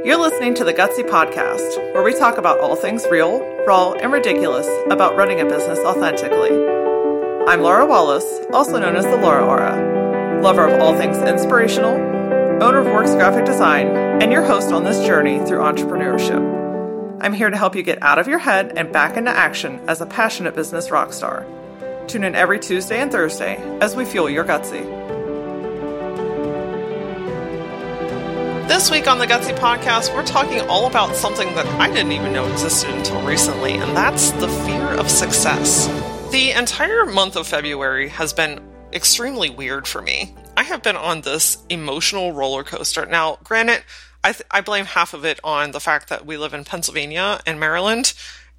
You're 0.00 0.16
listening 0.16 0.54
to 0.54 0.64
the 0.64 0.74
Gutsy 0.74 1.08
Podcast, 1.08 1.76
where 1.94 2.02
we 2.02 2.12
talk 2.12 2.36
about 2.36 2.58
all 2.58 2.74
things 2.74 3.06
real, 3.08 3.38
raw, 3.64 3.92
and 3.92 4.12
ridiculous 4.12 4.66
about 4.90 5.16
running 5.16 5.40
a 5.40 5.44
business 5.44 5.78
authentically. 5.78 6.50
I'm 7.46 7.60
Laura 7.60 7.86
Wallace, 7.86 8.24
also 8.52 8.80
known 8.80 8.96
as 8.96 9.04
the 9.04 9.16
Laura 9.16 9.46
Aura, 9.46 10.40
lover 10.42 10.66
of 10.66 10.80
all 10.80 10.96
things 10.96 11.18
inspirational, 11.18 11.94
owner 12.60 12.78
of 12.78 12.86
Works 12.86 13.14
Graphic 13.14 13.44
Design, 13.44 13.86
and 14.20 14.32
your 14.32 14.42
host 14.42 14.72
on 14.72 14.82
this 14.82 14.98
journey 15.06 15.38
through 15.46 15.60
entrepreneurship. 15.60 17.20
I'm 17.20 17.32
here 17.34 17.50
to 17.50 17.56
help 17.56 17.76
you 17.76 17.84
get 17.84 18.02
out 18.02 18.18
of 18.18 18.26
your 18.26 18.40
head 18.40 18.72
and 18.76 18.92
back 18.92 19.16
into 19.16 19.30
action 19.30 19.78
as 19.88 20.00
a 20.00 20.06
passionate 20.06 20.56
business 20.56 20.90
rock 20.90 21.12
star. 21.12 21.46
Tune 22.08 22.24
in 22.24 22.34
every 22.34 22.58
Tuesday 22.58 23.00
and 23.00 23.12
Thursday 23.12 23.56
as 23.80 23.94
we 23.94 24.04
fuel 24.04 24.28
your 24.28 24.44
gutsy. 24.44 25.01
This 28.68 28.90
week 28.90 29.08
on 29.08 29.18
the 29.18 29.26
Gutsy 29.26 29.56
Podcast, 29.56 30.14
we're 30.14 30.24
talking 30.24 30.60
all 30.62 30.86
about 30.86 31.16
something 31.16 31.54
that 31.54 31.66
I 31.80 31.88
didn't 31.88 32.12
even 32.12 32.32
know 32.32 32.46
existed 32.50 32.90
until 32.90 33.20
recently, 33.22 33.72
and 33.72 33.96
that's 33.96 34.30
the 34.32 34.48
fear 34.48 34.86
of 34.98 35.10
success. 35.10 35.88
The 36.30 36.52
entire 36.52 37.04
month 37.04 37.36
of 37.36 37.46
February 37.46 38.08
has 38.10 38.32
been 38.32 38.60
extremely 38.92 39.50
weird 39.50 39.86
for 39.86 40.00
me. 40.00 40.34
I 40.56 40.62
have 40.62 40.82
been 40.82 40.96
on 40.96 41.20
this 41.22 41.58
emotional 41.68 42.32
roller 42.32 42.62
coaster. 42.62 43.04
Now, 43.04 43.38
granted, 43.44 43.82
I, 44.24 44.32
th- 44.32 44.46
I 44.50 44.60
blame 44.60 44.84
half 44.84 45.12
of 45.12 45.24
it 45.24 45.40
on 45.42 45.72
the 45.72 45.80
fact 45.80 46.08
that 46.08 46.24
we 46.24 46.36
live 46.36 46.54
in 46.54 46.64
Pennsylvania 46.64 47.40
and 47.44 47.58
Maryland, 47.58 48.14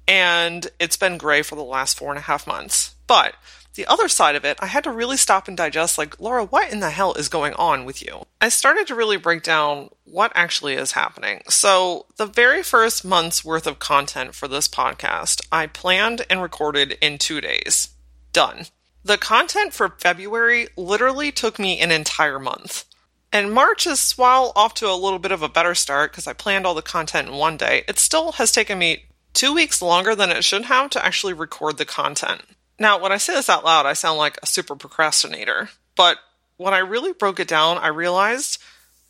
and 0.06 0.66
it's 0.78 0.98
been 0.98 1.18
gray 1.18 1.42
for 1.42 1.56
the 1.56 1.64
last 1.64 1.98
four 1.98 2.10
and 2.10 2.18
a 2.18 2.22
half 2.22 2.46
months. 2.46 2.94
But 3.06 3.34
the 3.74 3.86
other 3.86 4.08
side 4.08 4.36
of 4.36 4.44
it, 4.44 4.56
I 4.60 4.66
had 4.66 4.84
to 4.84 4.90
really 4.90 5.16
stop 5.16 5.48
and 5.48 5.56
digest 5.56 5.98
like, 5.98 6.20
Laura, 6.20 6.44
what 6.44 6.72
in 6.72 6.80
the 6.80 6.90
hell 6.90 7.14
is 7.14 7.28
going 7.28 7.54
on 7.54 7.84
with 7.84 8.02
you? 8.02 8.24
I 8.40 8.48
started 8.48 8.86
to 8.86 8.94
really 8.94 9.16
break 9.16 9.42
down 9.42 9.90
what 10.04 10.32
actually 10.34 10.74
is 10.74 10.92
happening. 10.92 11.42
So, 11.48 12.06
the 12.16 12.26
very 12.26 12.62
first 12.62 13.04
month's 13.04 13.44
worth 13.44 13.66
of 13.66 13.78
content 13.78 14.34
for 14.34 14.48
this 14.48 14.68
podcast, 14.68 15.46
I 15.50 15.66
planned 15.66 16.24
and 16.30 16.40
recorded 16.40 16.96
in 17.00 17.18
two 17.18 17.40
days. 17.40 17.88
Done. 18.32 18.66
The 19.02 19.18
content 19.18 19.74
for 19.74 19.96
February 19.98 20.68
literally 20.76 21.30
took 21.30 21.58
me 21.58 21.80
an 21.80 21.90
entire 21.90 22.38
month. 22.38 22.84
And 23.32 23.52
March 23.52 23.86
is, 23.86 24.12
while 24.12 24.52
off 24.54 24.74
to 24.74 24.88
a 24.88 24.94
little 24.94 25.18
bit 25.18 25.32
of 25.32 25.42
a 25.42 25.48
better 25.48 25.74
start 25.74 26.12
because 26.12 26.28
I 26.28 26.32
planned 26.32 26.66
all 26.66 26.74
the 26.74 26.82
content 26.82 27.28
in 27.28 27.34
one 27.34 27.56
day, 27.56 27.82
it 27.88 27.98
still 27.98 28.32
has 28.32 28.52
taken 28.52 28.78
me 28.78 29.06
two 29.32 29.52
weeks 29.52 29.82
longer 29.82 30.14
than 30.14 30.30
it 30.30 30.44
should 30.44 30.66
have 30.66 30.90
to 30.90 31.04
actually 31.04 31.32
record 31.32 31.76
the 31.76 31.84
content. 31.84 32.42
Now, 32.78 33.00
when 33.00 33.12
I 33.12 33.18
say 33.18 33.34
this 33.34 33.48
out 33.48 33.64
loud, 33.64 33.86
I 33.86 33.92
sound 33.92 34.18
like 34.18 34.38
a 34.42 34.46
super 34.46 34.74
procrastinator. 34.74 35.70
But 35.96 36.18
when 36.56 36.74
I 36.74 36.78
really 36.78 37.12
broke 37.12 37.40
it 37.40 37.48
down, 37.48 37.78
I 37.78 37.88
realized 37.88 38.60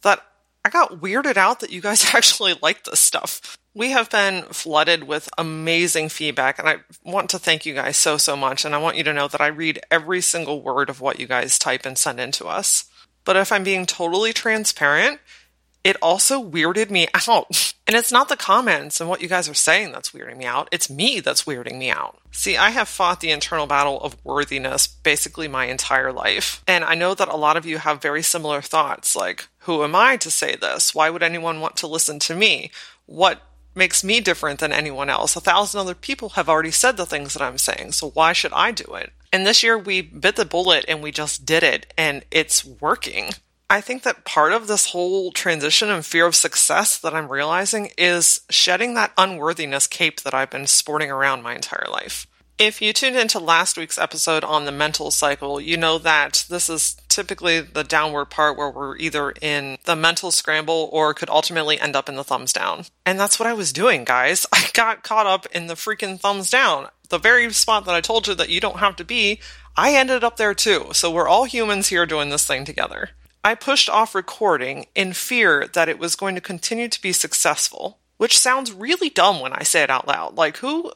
that 0.03 0.25
I 0.65 0.71
got 0.71 1.01
weirded 1.01 1.37
out 1.37 1.61
that 1.61 1.73
you 1.73 1.81
guys 1.81 2.05
actually 2.15 2.55
like 2.63 2.85
this 2.85 3.01
stuff. 3.01 3.57
We 3.75 3.91
have 3.91 4.09
been 4.09 4.43
flooded 4.45 5.05
with 5.05 5.29
amazing 5.37 6.09
feedback, 6.09 6.59
and 6.59 6.69
I 6.69 6.77
want 7.03 7.31
to 7.31 7.39
thank 7.39 7.67
you 7.67 7.75
guys 7.75 7.97
so, 7.97 8.17
so 8.17 8.37
much. 8.37 8.65
And 8.65 8.75
I 8.75 8.79
want 8.79 8.97
you 8.97 9.05
to 9.05 9.13
know 9.13 9.29
that 9.29 9.41
I 9.41 9.49
read 9.49 9.81
every 9.91 10.21
single 10.21 10.63
word 10.63 10.89
of 10.89 11.01
what 11.01 11.19
you 11.19 11.27
guys 11.27 11.59
type 11.59 11.85
and 11.85 11.99
send 11.99 12.21
in 12.21 12.31
to 12.33 12.47
us. 12.47 12.85
But 13.25 13.37
if 13.37 13.51
I'm 13.51 13.65
being 13.65 13.87
totally 13.87 14.33
transparent, 14.33 15.21
it 15.83 15.97
also 16.01 16.43
weirded 16.43 16.91
me 16.91 17.09
out. 17.29 17.74
And 17.87 17.97
it's 17.97 18.13
not 18.13 18.31
the 18.31 18.37
comments 18.37 18.99
and 19.01 19.11
what 19.11 19.21
you 19.21 19.29
guys 19.29 19.49
are 19.49 19.55
saying 19.55 19.93
that's 19.93 20.13
weirding 20.13 20.39
me 20.39 20.47
out. 20.47 20.69
It's 20.73 20.89
me 20.89 21.21
that's 21.21 21.45
weirding 21.45 21.77
me 21.77 21.91
out. 21.91 22.19
See, 22.31 22.57
I 22.57 22.71
have 22.71 22.89
fought 22.89 23.21
the 23.21 23.31
internal 23.31 23.67
battle 23.67 24.01
of 24.01 24.17
worthiness 24.25 24.87
basically 24.87 25.49
my 25.49 25.67
entire 25.67 26.11
life. 26.11 26.63
And 26.67 26.83
I 26.83 26.95
know 26.95 27.15
that 27.15 27.29
a 27.29 27.37
lot 27.37 27.59
of 27.59 27.67
you 27.67 27.77
have 27.79 28.01
very 28.01 28.23
similar 28.23 28.63
thoughts 28.63 29.15
like, 29.15 29.49
who 29.59 29.85
am 29.85 29.95
I 29.95 30.17
to 30.19 30.31
say 30.31 30.57
this? 30.57 30.95
Why 30.95 31.11
would 31.11 31.23
anyone 31.23 31.61
want 31.61 31.77
to 31.77 31.87
listen 31.87 32.19
to 32.21 32.35
me? 32.35 32.71
What 33.05 33.43
makes 33.75 34.03
me 34.03 34.21
different 34.21 34.61
than 34.61 34.73
anyone 34.73 35.11
else? 35.11 35.37
A 35.37 35.41
thousand 35.41 35.81
other 35.81 35.95
people 35.95 36.31
have 36.31 36.49
already 36.49 36.71
said 36.71 36.97
the 36.97 37.05
things 37.05 37.35
that 37.35 37.43
I'm 37.43 37.59
saying, 37.59 37.93
so 37.93 38.11
why 38.11 38.33
should 38.33 38.53
I 38.53 38.71
do 38.71 38.95
it? 38.95 39.13
And 39.33 39.45
this 39.45 39.63
year 39.63 39.77
we 39.77 40.01
bit 40.01 40.37
the 40.37 40.45
bullet 40.45 40.85
and 40.87 41.03
we 41.03 41.11
just 41.11 41.45
did 41.45 41.65
it, 41.65 41.93
and 41.99 42.25
it's 42.31 42.65
working. 42.65 43.33
I 43.71 43.81
think 43.81 44.03
that 44.03 44.25
part 44.25 44.53
of 44.53 44.67
this 44.67 44.91
whole 44.91 45.33
transition 45.33 45.91
and 45.91 46.05
fear 46.05 46.27
of 46.27 46.37
success 46.37 46.99
that 46.99 47.15
I'm 47.15 47.29
realizing 47.29 47.91
is 47.97 48.41
shedding 48.51 48.95
that 48.95 49.13
unworthiness 49.17 49.87
cape 49.87 50.21
that 50.21 50.35
I've 50.35 50.51
been 50.51 50.67
sporting 50.67 51.11
around 51.11 51.43
my 51.43 51.55
entire 51.55 51.87
life. 51.91 52.27
If 52.57 52.81
you 52.81 52.93
tuned 52.93 53.17
into 53.17 53.41
last 53.41 53.77
week's 53.77 53.99
episode 53.99 54.45
on 54.45 54.65
the 54.65 54.71
mental 54.71 55.11
cycle, 55.11 55.61
you 55.61 55.77
know 55.77 55.99
that 55.99 56.45
this 56.49 56.69
is 56.69 56.97
typically 57.09 57.61
the 57.61 57.83
downward 57.83 58.27
part 58.27 58.57
where 58.57 58.71
we're 58.71 58.97
either 58.99 59.33
in 59.41 59.79
the 59.87 59.97
mental 59.97 60.31
scramble 60.31 60.89
or 60.93 61.15
could 61.15 61.31
ultimately 61.31 61.81
end 61.81 61.97
up 61.97 62.09
in 62.09 62.15
the 62.15 62.23
thumbs 62.23 62.53
down. 62.53 62.85
And 63.05 63.19
that's 63.19 63.41
what 63.41 63.49
I 63.49 63.55
was 63.55 63.73
doing, 63.73 64.05
guys. 64.05 64.47
I 64.53 64.69
got 64.73 65.03
caught 65.03 65.27
up 65.27 65.47
in 65.47 65.67
the 65.67 65.75
freaking 65.75 66.21
thumbs 66.21 66.49
down. 66.49 66.91
The 67.09 67.19
very 67.19 67.53
spot 67.53 67.87
that 67.87 67.95
I 67.95 68.01
told 68.01 68.29
you 68.29 68.37
that 68.37 68.51
you 68.51 68.61
don't 68.61 68.79
have 68.79 68.95
to 68.97 69.05
be, 69.05 69.41
I 69.77 69.95
ended 69.97 70.23
up 70.23 70.37
there 70.37 70.55
too. 70.55 70.91
So 70.93 71.11
we're 71.11 71.29
all 71.29 71.45
humans 71.47 71.89
here 71.89 72.07
doing 72.07 72.29
this 72.29 72.47
thing 72.47 72.65
together. 72.65 73.11
I 73.45 73.55
pushed 73.55 73.91
off 73.91 74.15
recording 74.15 74.87
in 74.95 75.13
fear 75.13 75.69
that 75.75 75.91
it 75.91 75.99
was 75.99 76.17
going 76.17 76.35
to 76.35 76.41
continue 76.41 76.89
to 76.89 77.03
be 77.03 77.13
successful, 77.13 77.99
which 78.17 78.39
sounds 78.39 78.73
really 78.73 79.11
dumb 79.11 79.39
when 79.39 79.53
I 79.53 79.63
say 79.63 79.83
it 79.83 79.91
out 79.91 80.09
loud. 80.09 80.37
Like 80.37 80.57
who 80.57 80.91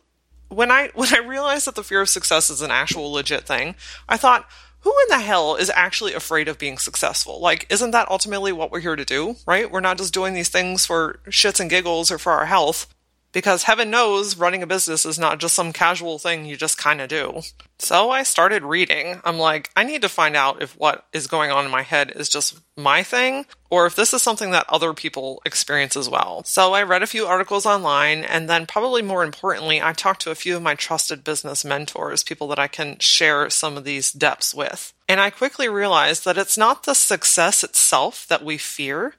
when 0.49 0.71
I 0.71 0.91
when 0.95 1.15
I 1.15 1.19
realized 1.19 1.67
that 1.67 1.75
the 1.75 1.85
fear 1.85 2.01
of 2.01 2.09
success 2.09 2.49
is 2.49 2.63
an 2.63 2.71
actual 2.71 3.13
legit 3.13 3.47
thing, 3.47 3.75
I 4.09 4.17
thought, 4.17 4.49
who 4.81 4.91
in 4.91 5.09
the 5.09 5.23
hell 5.23 5.57
is 5.57 5.71
actually 5.75 6.15
afraid 6.15 6.49
of 6.49 6.59
being 6.59 6.79
successful? 6.79 7.39
Like, 7.39 7.67
isn't 7.69 7.91
that 7.91 8.11
ultimately 8.11 8.53
what 8.53 8.71
we're 8.71 8.81
here 8.81 8.97
to 8.97 9.05
do, 9.05 9.37
right? 9.47 9.71
We're 9.71 9.81
not 9.81 9.99
just 9.99 10.15
doing 10.15 10.33
these 10.33 10.49
things 10.49 10.87
for 10.87 11.21
shits 11.29 11.61
and 11.61 11.69
giggles 11.69 12.11
or 12.11 12.17
for 12.17 12.33
our 12.33 12.47
health 12.47 12.87
because 13.33 13.65
heaven 13.65 13.91
knows 13.91 14.37
running 14.37 14.63
a 14.63 14.67
business 14.67 15.05
is 15.05 15.19
not 15.19 15.39
just 15.39 15.55
some 15.55 15.73
casual 15.73 16.19
thing 16.19 16.47
you 16.47 16.57
just 16.57 16.79
kind 16.79 17.01
of 17.01 17.09
do. 17.09 17.43
So 17.79 18.11
I 18.11 18.23
started 18.23 18.63
reading. 18.63 19.21
I'm 19.25 19.39
like, 19.39 19.71
I 19.77 19.85
need 19.85 20.03
to 20.03 20.09
find 20.09 20.35
out 20.35 20.63
if 20.63 20.77
what 20.79 21.07
is 21.13 21.27
going 21.27 21.51
on 21.51 21.65
in 21.65 21.71
my 21.71 21.83
head 21.83 22.13
is 22.17 22.29
just 22.29 22.59
my 22.77 23.03
thing 23.03 23.47
or 23.71 23.87
if 23.87 23.95
this 23.95 24.15
is 24.15 24.23
something 24.23 24.51
that 24.53 24.67
other 24.69 24.95
people 24.95 25.43
experience 25.45 25.97
as 25.97 26.09
well. 26.09 26.43
So 26.45 26.73
I 26.73 26.83
read 26.83 27.03
a 27.03 27.07
few 27.07 27.27
articles 27.27 27.67
online 27.67 28.25
and 28.25 28.49
then 28.49 28.67
probably 28.67 29.03
more 29.03 29.23
importantly, 29.23 29.83
I 29.83 29.93
talked 29.93 30.23
to 30.23 30.31
a 30.31 30.37
few 30.37 30.57
of 30.57 30.63
my 30.63 30.75
trusted 30.75 31.23
business 31.23 31.65
mentors, 31.65 32.23
people 32.23 32.49
that 32.49 32.59
I 32.59 32.69
can 32.69 32.99
share 32.99 33.51
some 33.51 33.77
of 33.77 33.85
these 33.85 34.11
depths 34.11 34.55
with. 34.55 34.93
And 35.09 35.21
I 35.21 35.31
quickly 35.31 35.69
realized 35.69 36.25
that 36.25 36.39
it's 36.39 36.59
not 36.59 36.85
the 36.85 36.95
success 36.95 37.63
itself 37.63 38.27
that 38.29 38.45
we 38.45 38.59
fear, 38.59 39.15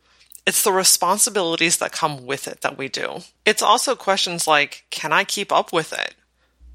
it's 0.50 0.64
the 0.64 0.72
responsibilities 0.72 1.78
that 1.78 1.92
come 1.92 2.26
with 2.26 2.48
it 2.48 2.62
that 2.62 2.76
we 2.76 2.90
do. 2.90 3.20
It's 3.46 3.62
also 3.62 3.96
questions 3.96 4.48
like 4.48 4.84
can 4.90 5.14
I 5.14 5.24
keep 5.24 5.52
up 5.52 5.72
with 5.72 5.94
it? 5.94 6.16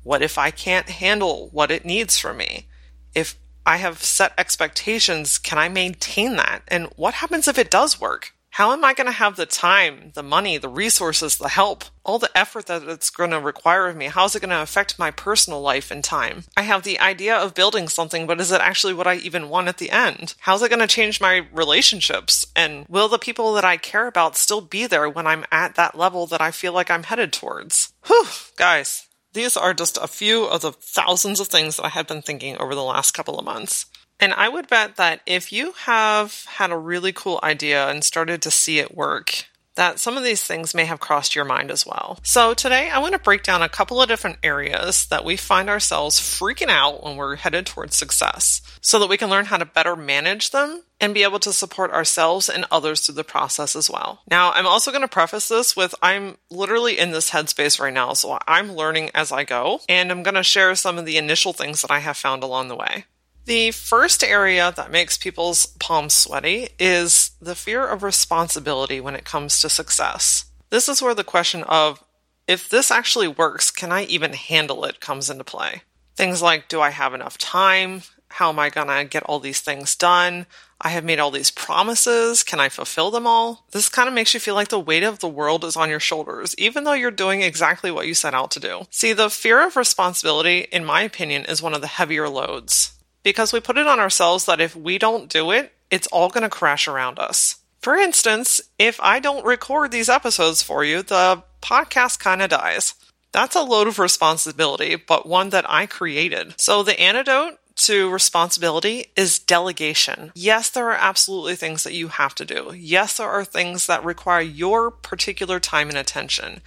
What 0.04 0.22
if 0.22 0.38
I 0.38 0.52
can't 0.52 0.88
handle 0.88 1.48
what 1.50 1.72
it 1.72 1.84
needs 1.84 2.16
from 2.16 2.36
me? 2.36 2.68
If 3.16 3.36
I 3.66 3.78
have 3.78 4.00
set 4.00 4.32
expectations, 4.38 5.38
can 5.38 5.58
I 5.58 5.68
maintain 5.68 6.36
that? 6.36 6.62
And 6.68 6.86
what 6.94 7.14
happens 7.14 7.48
if 7.48 7.58
it 7.58 7.68
does 7.68 8.00
work? 8.00 8.32
How 8.54 8.70
am 8.70 8.84
I 8.84 8.94
going 8.94 9.08
to 9.08 9.12
have 9.12 9.34
the 9.34 9.46
time, 9.46 10.12
the 10.14 10.22
money, 10.22 10.58
the 10.58 10.68
resources, 10.68 11.38
the 11.38 11.48
help, 11.48 11.82
all 12.04 12.20
the 12.20 12.30
effort 12.38 12.66
that 12.66 12.84
it's 12.84 13.10
going 13.10 13.30
to 13.30 13.40
require 13.40 13.88
of 13.88 13.96
me? 13.96 14.06
How 14.06 14.26
is 14.26 14.36
it 14.36 14.42
going 14.42 14.50
to 14.50 14.62
affect 14.62 14.96
my 14.96 15.10
personal 15.10 15.60
life 15.60 15.90
and 15.90 16.04
time? 16.04 16.44
I 16.56 16.62
have 16.62 16.84
the 16.84 17.00
idea 17.00 17.34
of 17.34 17.52
building 17.52 17.88
something, 17.88 18.28
but 18.28 18.40
is 18.40 18.52
it 18.52 18.60
actually 18.60 18.94
what 18.94 19.08
I 19.08 19.16
even 19.16 19.48
want 19.48 19.66
at 19.66 19.78
the 19.78 19.90
end? 19.90 20.36
How's 20.38 20.62
it 20.62 20.68
going 20.68 20.78
to 20.78 20.86
change 20.86 21.20
my 21.20 21.48
relationships? 21.52 22.46
And 22.54 22.86
will 22.88 23.08
the 23.08 23.18
people 23.18 23.54
that 23.54 23.64
I 23.64 23.76
care 23.76 24.06
about 24.06 24.36
still 24.36 24.60
be 24.60 24.86
there 24.86 25.10
when 25.10 25.26
I'm 25.26 25.44
at 25.50 25.74
that 25.74 25.98
level 25.98 26.28
that 26.28 26.40
I 26.40 26.52
feel 26.52 26.72
like 26.72 26.92
I'm 26.92 27.02
headed 27.02 27.32
towards? 27.32 27.92
Whew, 28.06 28.26
guys, 28.56 29.08
these 29.32 29.56
are 29.56 29.74
just 29.74 29.98
a 30.00 30.06
few 30.06 30.44
of 30.44 30.60
the 30.60 30.70
thousands 30.70 31.40
of 31.40 31.48
things 31.48 31.74
that 31.76 31.86
I 31.86 31.88
have 31.88 32.06
been 32.06 32.22
thinking 32.22 32.56
over 32.58 32.76
the 32.76 32.84
last 32.84 33.14
couple 33.14 33.36
of 33.36 33.44
months. 33.44 33.86
And 34.20 34.32
I 34.32 34.48
would 34.48 34.68
bet 34.68 34.96
that 34.96 35.20
if 35.26 35.52
you 35.52 35.72
have 35.72 36.44
had 36.44 36.70
a 36.70 36.76
really 36.76 37.12
cool 37.12 37.40
idea 37.42 37.88
and 37.88 38.04
started 38.04 38.42
to 38.42 38.50
see 38.50 38.78
it 38.78 38.96
work, 38.96 39.46
that 39.76 39.98
some 39.98 40.16
of 40.16 40.24
these 40.24 40.42
things 40.42 40.74
may 40.74 40.84
have 40.84 41.00
crossed 41.00 41.34
your 41.34 41.44
mind 41.44 41.70
as 41.70 41.84
well. 41.84 42.18
So 42.22 42.54
today 42.54 42.90
I 42.90 43.00
want 43.00 43.14
to 43.14 43.18
break 43.18 43.42
down 43.42 43.62
a 43.62 43.68
couple 43.68 44.00
of 44.00 44.08
different 44.08 44.38
areas 44.42 45.06
that 45.06 45.24
we 45.24 45.36
find 45.36 45.68
ourselves 45.68 46.20
freaking 46.20 46.68
out 46.68 47.02
when 47.02 47.16
we're 47.16 47.36
headed 47.36 47.66
towards 47.66 47.96
success 47.96 48.62
so 48.80 48.98
that 48.98 49.08
we 49.08 49.16
can 49.16 49.30
learn 49.30 49.46
how 49.46 49.56
to 49.56 49.64
better 49.64 49.96
manage 49.96 50.50
them 50.50 50.82
and 51.00 51.12
be 51.12 51.24
able 51.24 51.40
to 51.40 51.52
support 51.52 51.90
ourselves 51.90 52.48
and 52.48 52.64
others 52.70 53.00
through 53.00 53.16
the 53.16 53.24
process 53.24 53.74
as 53.74 53.90
well. 53.90 54.22
Now, 54.30 54.52
I'm 54.52 54.66
also 54.66 54.90
going 54.90 55.02
to 55.02 55.08
preface 55.08 55.48
this 55.48 55.76
with 55.76 55.94
I'm 56.00 56.38
literally 56.50 56.98
in 56.98 57.10
this 57.10 57.30
headspace 57.30 57.80
right 57.80 57.92
now, 57.92 58.12
so 58.12 58.38
I'm 58.46 58.72
learning 58.72 59.10
as 59.12 59.32
I 59.32 59.44
go, 59.44 59.80
and 59.88 60.10
I'm 60.10 60.22
going 60.22 60.34
to 60.34 60.42
share 60.42 60.74
some 60.76 60.98
of 60.98 61.04
the 61.04 61.16
initial 61.16 61.52
things 61.52 61.82
that 61.82 61.90
I 61.90 61.98
have 61.98 62.16
found 62.16 62.42
along 62.42 62.68
the 62.68 62.76
way. 62.76 63.06
The 63.46 63.72
first 63.72 64.24
area 64.24 64.72
that 64.74 64.90
makes 64.90 65.18
people's 65.18 65.66
palms 65.78 66.14
sweaty 66.14 66.70
is 66.78 67.32
the 67.42 67.54
fear 67.54 67.86
of 67.86 68.02
responsibility 68.02 69.00
when 69.00 69.14
it 69.14 69.26
comes 69.26 69.60
to 69.60 69.68
success. 69.68 70.46
This 70.70 70.88
is 70.88 71.02
where 71.02 71.14
the 71.14 71.24
question 71.24 71.62
of, 71.64 72.02
if 72.48 72.70
this 72.70 72.90
actually 72.90 73.28
works, 73.28 73.70
can 73.70 73.92
I 73.92 74.04
even 74.04 74.32
handle 74.32 74.86
it 74.86 75.00
comes 75.00 75.28
into 75.28 75.44
play. 75.44 75.82
Things 76.16 76.40
like, 76.40 76.68
do 76.68 76.80
I 76.80 76.88
have 76.88 77.12
enough 77.12 77.36
time? 77.36 78.02
How 78.28 78.48
am 78.48 78.58
I 78.58 78.70
going 78.70 78.88
to 78.88 79.04
get 79.04 79.22
all 79.24 79.40
these 79.40 79.60
things 79.60 79.94
done? 79.94 80.46
I 80.80 80.88
have 80.88 81.04
made 81.04 81.18
all 81.18 81.30
these 81.30 81.50
promises. 81.50 82.42
Can 82.42 82.60
I 82.60 82.70
fulfill 82.70 83.10
them 83.10 83.26
all? 83.26 83.66
This 83.72 83.90
kind 83.90 84.08
of 84.08 84.14
makes 84.14 84.32
you 84.32 84.40
feel 84.40 84.54
like 84.54 84.68
the 84.68 84.80
weight 84.80 85.02
of 85.02 85.18
the 85.18 85.28
world 85.28 85.64
is 85.64 85.76
on 85.76 85.90
your 85.90 86.00
shoulders, 86.00 86.54
even 86.56 86.84
though 86.84 86.94
you're 86.94 87.10
doing 87.10 87.42
exactly 87.42 87.90
what 87.90 88.06
you 88.06 88.14
set 88.14 88.34
out 88.34 88.50
to 88.52 88.60
do. 88.60 88.86
See, 88.90 89.12
the 89.12 89.30
fear 89.30 89.66
of 89.66 89.76
responsibility, 89.76 90.66
in 90.72 90.84
my 90.84 91.02
opinion, 91.02 91.44
is 91.44 91.62
one 91.62 91.74
of 91.74 91.82
the 91.82 91.86
heavier 91.86 92.28
loads 92.28 92.92
because 93.24 93.52
we 93.52 93.58
put 93.58 93.78
it 93.78 93.88
on 93.88 93.98
ourselves 93.98 94.44
that 94.44 94.60
if 94.60 94.76
we 94.76 94.98
don't 94.98 95.28
do 95.28 95.50
it, 95.50 95.72
it's 95.90 96.06
all 96.08 96.28
going 96.28 96.42
to 96.44 96.48
crash 96.48 96.86
around 96.86 97.18
us. 97.18 97.56
For 97.80 97.96
instance, 97.96 98.60
if 98.78 99.00
I 99.02 99.18
don't 99.18 99.44
record 99.44 99.90
these 99.90 100.08
episodes 100.08 100.62
for 100.62 100.84
you, 100.84 101.02
the 101.02 101.42
podcast 101.60 102.20
kind 102.20 102.40
of 102.40 102.50
dies. 102.50 102.94
That's 103.32 103.56
a 103.56 103.62
load 103.62 103.88
of 103.88 103.98
responsibility, 103.98 104.94
but 104.96 105.26
one 105.26 105.50
that 105.50 105.68
I 105.68 105.86
created. 105.86 106.54
So 106.60 106.82
the 106.82 106.98
antidote 107.00 107.58
to 107.76 108.08
responsibility 108.08 109.06
is 109.16 109.38
delegation. 109.38 110.32
Yes, 110.34 110.70
there 110.70 110.88
are 110.88 110.96
absolutely 110.98 111.56
things 111.56 111.82
that 111.82 111.94
you 111.94 112.08
have 112.08 112.34
to 112.36 112.44
do. 112.44 112.72
Yes, 112.76 113.16
there 113.16 113.28
are 113.28 113.44
things 113.44 113.86
that 113.86 114.04
require 114.04 114.40
your 114.40 114.90
particular 114.90 115.58
time 115.58 115.88
and 115.88 115.98
attention. 115.98 116.60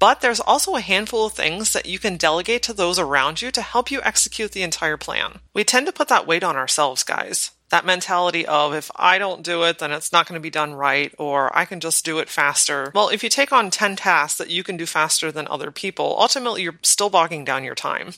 But 0.00 0.22
there's 0.22 0.40
also 0.40 0.76
a 0.76 0.80
handful 0.80 1.26
of 1.26 1.34
things 1.34 1.74
that 1.74 1.84
you 1.84 1.98
can 1.98 2.16
delegate 2.16 2.62
to 2.64 2.72
those 2.72 2.98
around 2.98 3.42
you 3.42 3.50
to 3.50 3.60
help 3.60 3.90
you 3.90 4.00
execute 4.02 4.52
the 4.52 4.62
entire 4.62 4.96
plan. 4.96 5.40
We 5.52 5.62
tend 5.62 5.86
to 5.86 5.92
put 5.92 6.08
that 6.08 6.26
weight 6.26 6.42
on 6.42 6.56
ourselves, 6.56 7.04
guys. 7.04 7.50
That 7.68 7.84
mentality 7.84 8.46
of 8.46 8.74
if 8.74 8.90
I 8.96 9.18
don't 9.18 9.44
do 9.44 9.62
it, 9.62 9.78
then 9.78 9.92
it's 9.92 10.10
not 10.10 10.26
going 10.26 10.38
to 10.38 10.42
be 10.42 10.50
done 10.50 10.72
right, 10.72 11.14
or 11.18 11.56
I 11.56 11.66
can 11.66 11.80
just 11.80 12.04
do 12.04 12.18
it 12.18 12.30
faster. 12.30 12.90
Well, 12.94 13.10
if 13.10 13.22
you 13.22 13.28
take 13.28 13.52
on 13.52 13.70
10 13.70 13.96
tasks 13.96 14.38
that 14.38 14.50
you 14.50 14.64
can 14.64 14.78
do 14.78 14.86
faster 14.86 15.30
than 15.30 15.46
other 15.48 15.70
people, 15.70 16.16
ultimately 16.18 16.62
you're 16.62 16.80
still 16.82 17.10
bogging 17.10 17.44
down 17.44 17.62
your 17.62 17.74
time. 17.74 18.14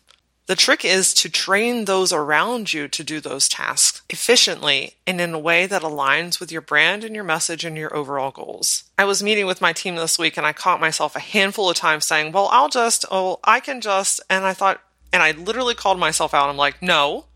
The 0.47 0.57
trick 0.57 0.85
is 0.85 1.15
to 1.15 1.31
train 1.31 1.85
those 1.85 2.13
around 2.13 2.73
you 2.73 2.89
to 2.89 3.05
do 3.05 3.21
those 3.21 3.49
tasks 3.49 4.03
efficiently 4.11 4.97
and 5.07 5.21
in 5.21 5.33
a 5.35 5.39
way 5.39 5.67
that 5.67 5.83
aligns 5.83 6.41
with 6.41 6.51
your 6.51 6.61
brand 6.61 7.05
and 7.05 7.15
your 7.15 7.25
message 7.25 7.65
and 7.65 7.77
your 7.77 7.95
overall 7.95 8.33
goals. 8.33 8.85
I 8.99 9.05
was 9.05 9.23
meeting 9.23 9.47
with 9.47 9.61
my 9.61 9.73
team 9.73 9.95
this 9.95 10.19
week 10.19 10.37
and 10.37 10.45
I 10.45 10.53
caught 10.53 10.81
myself 10.81 11.15
a 11.15 11.21
handful 11.21 11.71
of 11.71 11.77
times 11.77 12.07
saying, 12.07 12.33
Well, 12.33 12.49
I'll 12.51 12.69
just, 12.69 13.05
oh, 13.11 13.39
I 13.45 13.61
can 13.61 13.81
just. 13.81 14.21
And 14.29 14.45
I 14.45 14.53
thought, 14.53 14.81
and 15.13 15.23
I 15.23 15.31
literally 15.31 15.75
called 15.75 16.01
myself 16.01 16.35
out. 16.35 16.49
I'm 16.49 16.57
like, 16.57 16.83
No, 16.83 17.27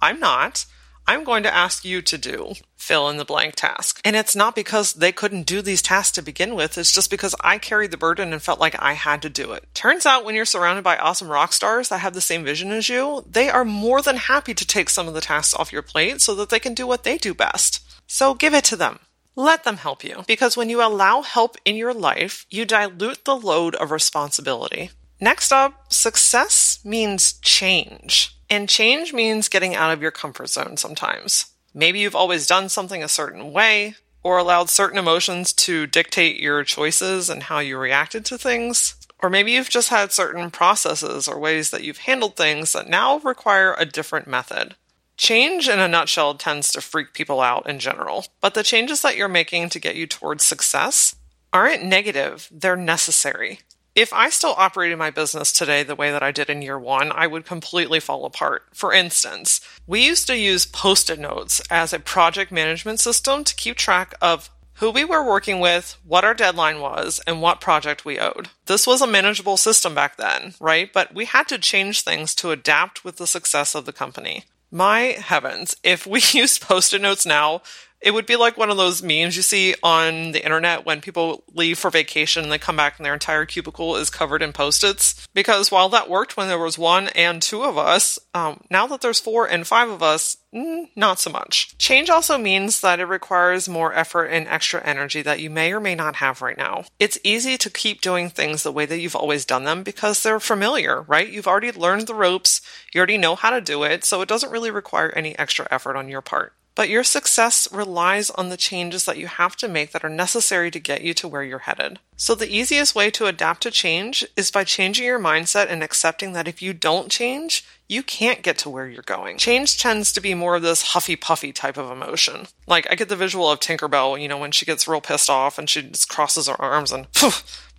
I'm 0.00 0.18
not. 0.18 0.64
I'm 1.06 1.24
going 1.24 1.42
to 1.42 1.54
ask 1.54 1.84
you 1.84 2.00
to 2.02 2.18
do 2.18 2.54
fill 2.76 3.08
in 3.08 3.16
the 3.16 3.24
blank 3.24 3.54
task. 3.56 4.00
And 4.04 4.14
it's 4.14 4.36
not 4.36 4.54
because 4.54 4.92
they 4.92 5.10
couldn't 5.10 5.46
do 5.46 5.62
these 5.62 5.80
tasks 5.80 6.12
to 6.12 6.22
begin 6.22 6.54
with, 6.54 6.76
it's 6.76 6.92
just 6.92 7.10
because 7.10 7.34
I 7.40 7.56
carried 7.56 7.90
the 7.90 7.96
burden 7.96 8.32
and 8.32 8.42
felt 8.42 8.60
like 8.60 8.76
I 8.78 8.92
had 8.92 9.22
to 9.22 9.30
do 9.30 9.52
it. 9.52 9.64
Turns 9.72 10.04
out 10.04 10.24
when 10.24 10.34
you're 10.34 10.44
surrounded 10.44 10.84
by 10.84 10.98
awesome 10.98 11.28
rock 11.28 11.54
stars 11.54 11.88
that 11.88 11.98
have 11.98 12.12
the 12.12 12.20
same 12.20 12.44
vision 12.44 12.70
as 12.72 12.90
you, 12.90 13.24
they 13.28 13.48
are 13.48 13.64
more 13.64 14.02
than 14.02 14.16
happy 14.16 14.52
to 14.52 14.66
take 14.66 14.90
some 14.90 15.08
of 15.08 15.14
the 15.14 15.22
tasks 15.22 15.54
off 15.54 15.72
your 15.72 15.82
plate 15.82 16.20
so 16.20 16.34
that 16.34 16.50
they 16.50 16.58
can 16.58 16.74
do 16.74 16.86
what 16.86 17.04
they 17.04 17.16
do 17.16 17.32
best. 17.32 17.80
So 18.06 18.34
give 18.34 18.52
it 18.52 18.64
to 18.64 18.76
them. 18.76 18.98
Let 19.36 19.64
them 19.64 19.78
help 19.78 20.04
you. 20.04 20.24
Because 20.26 20.56
when 20.56 20.68
you 20.68 20.82
allow 20.82 21.22
help 21.22 21.56
in 21.64 21.76
your 21.76 21.94
life, 21.94 22.46
you 22.50 22.64
dilute 22.64 23.24
the 23.24 23.34
load 23.34 23.74
of 23.76 23.90
responsibility. 23.90 24.90
Next 25.20 25.52
up, 25.52 25.92
success 25.92 26.80
means 26.84 27.32
change. 27.40 28.33
And 28.50 28.68
change 28.68 29.12
means 29.12 29.48
getting 29.48 29.74
out 29.74 29.92
of 29.92 30.02
your 30.02 30.10
comfort 30.10 30.48
zone 30.48 30.76
sometimes. 30.76 31.46
Maybe 31.72 32.00
you've 32.00 32.14
always 32.14 32.46
done 32.46 32.68
something 32.68 33.02
a 33.02 33.08
certain 33.08 33.52
way, 33.52 33.96
or 34.22 34.38
allowed 34.38 34.70
certain 34.70 34.98
emotions 34.98 35.52
to 35.52 35.86
dictate 35.86 36.40
your 36.40 36.64
choices 36.64 37.28
and 37.28 37.44
how 37.44 37.58
you 37.58 37.76
reacted 37.76 38.24
to 38.24 38.38
things. 38.38 38.94
Or 39.20 39.30
maybe 39.30 39.52
you've 39.52 39.70
just 39.70 39.90
had 39.90 40.12
certain 40.12 40.50
processes 40.50 41.28
or 41.28 41.38
ways 41.38 41.70
that 41.70 41.84
you've 41.84 41.98
handled 41.98 42.36
things 42.36 42.72
that 42.72 42.88
now 42.88 43.18
require 43.18 43.74
a 43.78 43.86
different 43.86 44.26
method. 44.26 44.74
Change 45.16 45.68
in 45.68 45.78
a 45.78 45.86
nutshell 45.86 46.34
tends 46.34 46.72
to 46.72 46.80
freak 46.80 47.12
people 47.12 47.40
out 47.40 47.68
in 47.68 47.78
general, 47.78 48.26
but 48.40 48.54
the 48.54 48.64
changes 48.64 49.02
that 49.02 49.16
you're 49.16 49.28
making 49.28 49.68
to 49.70 49.78
get 49.78 49.94
you 49.94 50.06
towards 50.06 50.44
success 50.44 51.14
aren't 51.52 51.84
negative, 51.84 52.48
they're 52.50 52.76
necessary. 52.76 53.60
If 53.94 54.12
I 54.12 54.28
still 54.28 54.54
operated 54.56 54.98
my 54.98 55.10
business 55.10 55.52
today 55.52 55.84
the 55.84 55.94
way 55.94 56.10
that 56.10 56.22
I 56.22 56.32
did 56.32 56.50
in 56.50 56.62
year 56.62 56.78
one, 56.78 57.12
I 57.12 57.28
would 57.28 57.44
completely 57.44 58.00
fall 58.00 58.24
apart. 58.24 58.64
For 58.72 58.92
instance, 58.92 59.60
we 59.86 60.04
used 60.04 60.26
to 60.26 60.36
use 60.36 60.66
post 60.66 61.10
it 61.10 61.18
notes 61.20 61.62
as 61.70 61.92
a 61.92 62.00
project 62.00 62.50
management 62.50 62.98
system 62.98 63.44
to 63.44 63.54
keep 63.54 63.76
track 63.76 64.14
of 64.20 64.50
who 64.78 64.90
we 64.90 65.04
were 65.04 65.24
working 65.24 65.60
with, 65.60 65.96
what 66.04 66.24
our 66.24 66.34
deadline 66.34 66.80
was, 66.80 67.20
and 67.24 67.40
what 67.40 67.60
project 67.60 68.04
we 68.04 68.18
owed. 68.18 68.48
This 68.66 68.84
was 68.84 69.00
a 69.00 69.06
manageable 69.06 69.56
system 69.56 69.94
back 69.94 70.16
then, 70.16 70.54
right? 70.58 70.92
But 70.92 71.14
we 71.14 71.26
had 71.26 71.46
to 71.48 71.58
change 71.58 72.02
things 72.02 72.34
to 72.36 72.50
adapt 72.50 73.04
with 73.04 73.18
the 73.18 73.28
success 73.28 73.76
of 73.76 73.86
the 73.86 73.92
company. 73.92 74.42
My 74.72 75.16
heavens, 75.20 75.76
if 75.84 76.04
we 76.04 76.20
used 76.32 76.62
post 76.62 76.92
it 76.94 77.00
notes 77.00 77.24
now, 77.24 77.62
it 78.04 78.12
would 78.12 78.26
be 78.26 78.36
like 78.36 78.58
one 78.58 78.70
of 78.70 78.76
those 78.76 79.02
memes 79.02 79.34
you 79.34 79.42
see 79.42 79.74
on 79.82 80.32
the 80.32 80.44
internet 80.44 80.84
when 80.84 81.00
people 81.00 81.42
leave 81.54 81.78
for 81.78 81.90
vacation 81.90 82.42
and 82.42 82.52
they 82.52 82.58
come 82.58 82.76
back 82.76 82.98
and 82.98 83.06
their 83.06 83.14
entire 83.14 83.46
cubicle 83.46 83.96
is 83.96 84.10
covered 84.10 84.42
in 84.42 84.52
post-its. 84.52 85.26
Because 85.32 85.70
while 85.70 85.88
that 85.88 86.10
worked 86.10 86.36
when 86.36 86.48
there 86.48 86.58
was 86.58 86.78
one 86.78 87.08
and 87.08 87.40
two 87.40 87.62
of 87.62 87.78
us, 87.78 88.18
um, 88.34 88.60
now 88.70 88.86
that 88.88 89.00
there's 89.00 89.20
four 89.20 89.46
and 89.46 89.66
five 89.66 89.88
of 89.88 90.02
us, 90.02 90.36
mm, 90.54 90.90
not 90.94 91.18
so 91.18 91.30
much. 91.30 91.78
Change 91.78 92.10
also 92.10 92.36
means 92.36 92.82
that 92.82 93.00
it 93.00 93.06
requires 93.06 93.70
more 93.70 93.94
effort 93.94 94.26
and 94.26 94.46
extra 94.48 94.84
energy 94.84 95.22
that 95.22 95.40
you 95.40 95.48
may 95.48 95.72
or 95.72 95.80
may 95.80 95.94
not 95.94 96.16
have 96.16 96.42
right 96.42 96.58
now. 96.58 96.84
It's 97.00 97.18
easy 97.24 97.56
to 97.56 97.70
keep 97.70 98.02
doing 98.02 98.28
things 98.28 98.62
the 98.62 98.72
way 98.72 98.84
that 98.84 99.00
you've 99.00 99.16
always 99.16 99.46
done 99.46 99.64
them 99.64 99.82
because 99.82 100.22
they're 100.22 100.40
familiar, 100.40 101.00
right? 101.02 101.28
You've 101.28 101.48
already 101.48 101.72
learned 101.72 102.06
the 102.06 102.14
ropes, 102.14 102.60
you 102.92 102.98
already 102.98 103.16
know 103.16 103.34
how 103.34 103.48
to 103.48 103.62
do 103.62 103.82
it, 103.82 104.04
so 104.04 104.20
it 104.20 104.28
doesn't 104.28 104.52
really 104.52 104.70
require 104.70 105.08
any 105.16 105.38
extra 105.38 105.66
effort 105.70 105.96
on 105.96 106.10
your 106.10 106.20
part. 106.20 106.52
But 106.74 106.88
your 106.88 107.04
success 107.04 107.70
relies 107.72 108.30
on 108.30 108.48
the 108.48 108.56
changes 108.56 109.04
that 109.04 109.16
you 109.16 109.28
have 109.28 109.54
to 109.56 109.68
make 109.68 109.92
that 109.92 110.04
are 110.04 110.10
necessary 110.10 110.70
to 110.72 110.80
get 110.80 111.02
you 111.02 111.14
to 111.14 111.28
where 111.28 111.44
you're 111.44 111.60
headed. 111.60 112.00
So 112.16 112.34
the 112.34 112.52
easiest 112.52 112.94
way 112.94 113.10
to 113.12 113.26
adapt 113.26 113.62
to 113.62 113.70
change 113.70 114.26
is 114.36 114.50
by 114.50 114.64
changing 114.64 115.06
your 115.06 115.20
mindset 115.20 115.68
and 115.68 115.82
accepting 115.82 116.32
that 116.32 116.48
if 116.48 116.60
you 116.60 116.72
don't 116.72 117.10
change, 117.10 117.64
you 117.88 118.02
can't 118.02 118.42
get 118.42 118.58
to 118.58 118.70
where 118.70 118.88
you're 118.88 119.02
going. 119.02 119.38
Change 119.38 119.78
tends 119.78 120.12
to 120.12 120.20
be 120.20 120.34
more 120.34 120.56
of 120.56 120.62
this 120.62 120.82
huffy 120.92 121.16
puffy 121.16 121.52
type 121.52 121.76
of 121.76 121.90
emotion. 121.90 122.46
Like 122.66 122.86
I 122.90 122.96
get 122.96 123.08
the 123.08 123.16
visual 123.16 123.50
of 123.50 123.60
Tinkerbell, 123.60 124.20
you 124.20 124.26
know, 124.26 124.38
when 124.38 124.52
she 124.52 124.66
gets 124.66 124.88
real 124.88 125.00
pissed 125.00 125.30
off 125.30 125.58
and 125.58 125.70
she 125.70 125.82
just 125.82 126.08
crosses 126.08 126.48
her 126.48 126.60
arms 126.60 126.90
and 126.90 127.06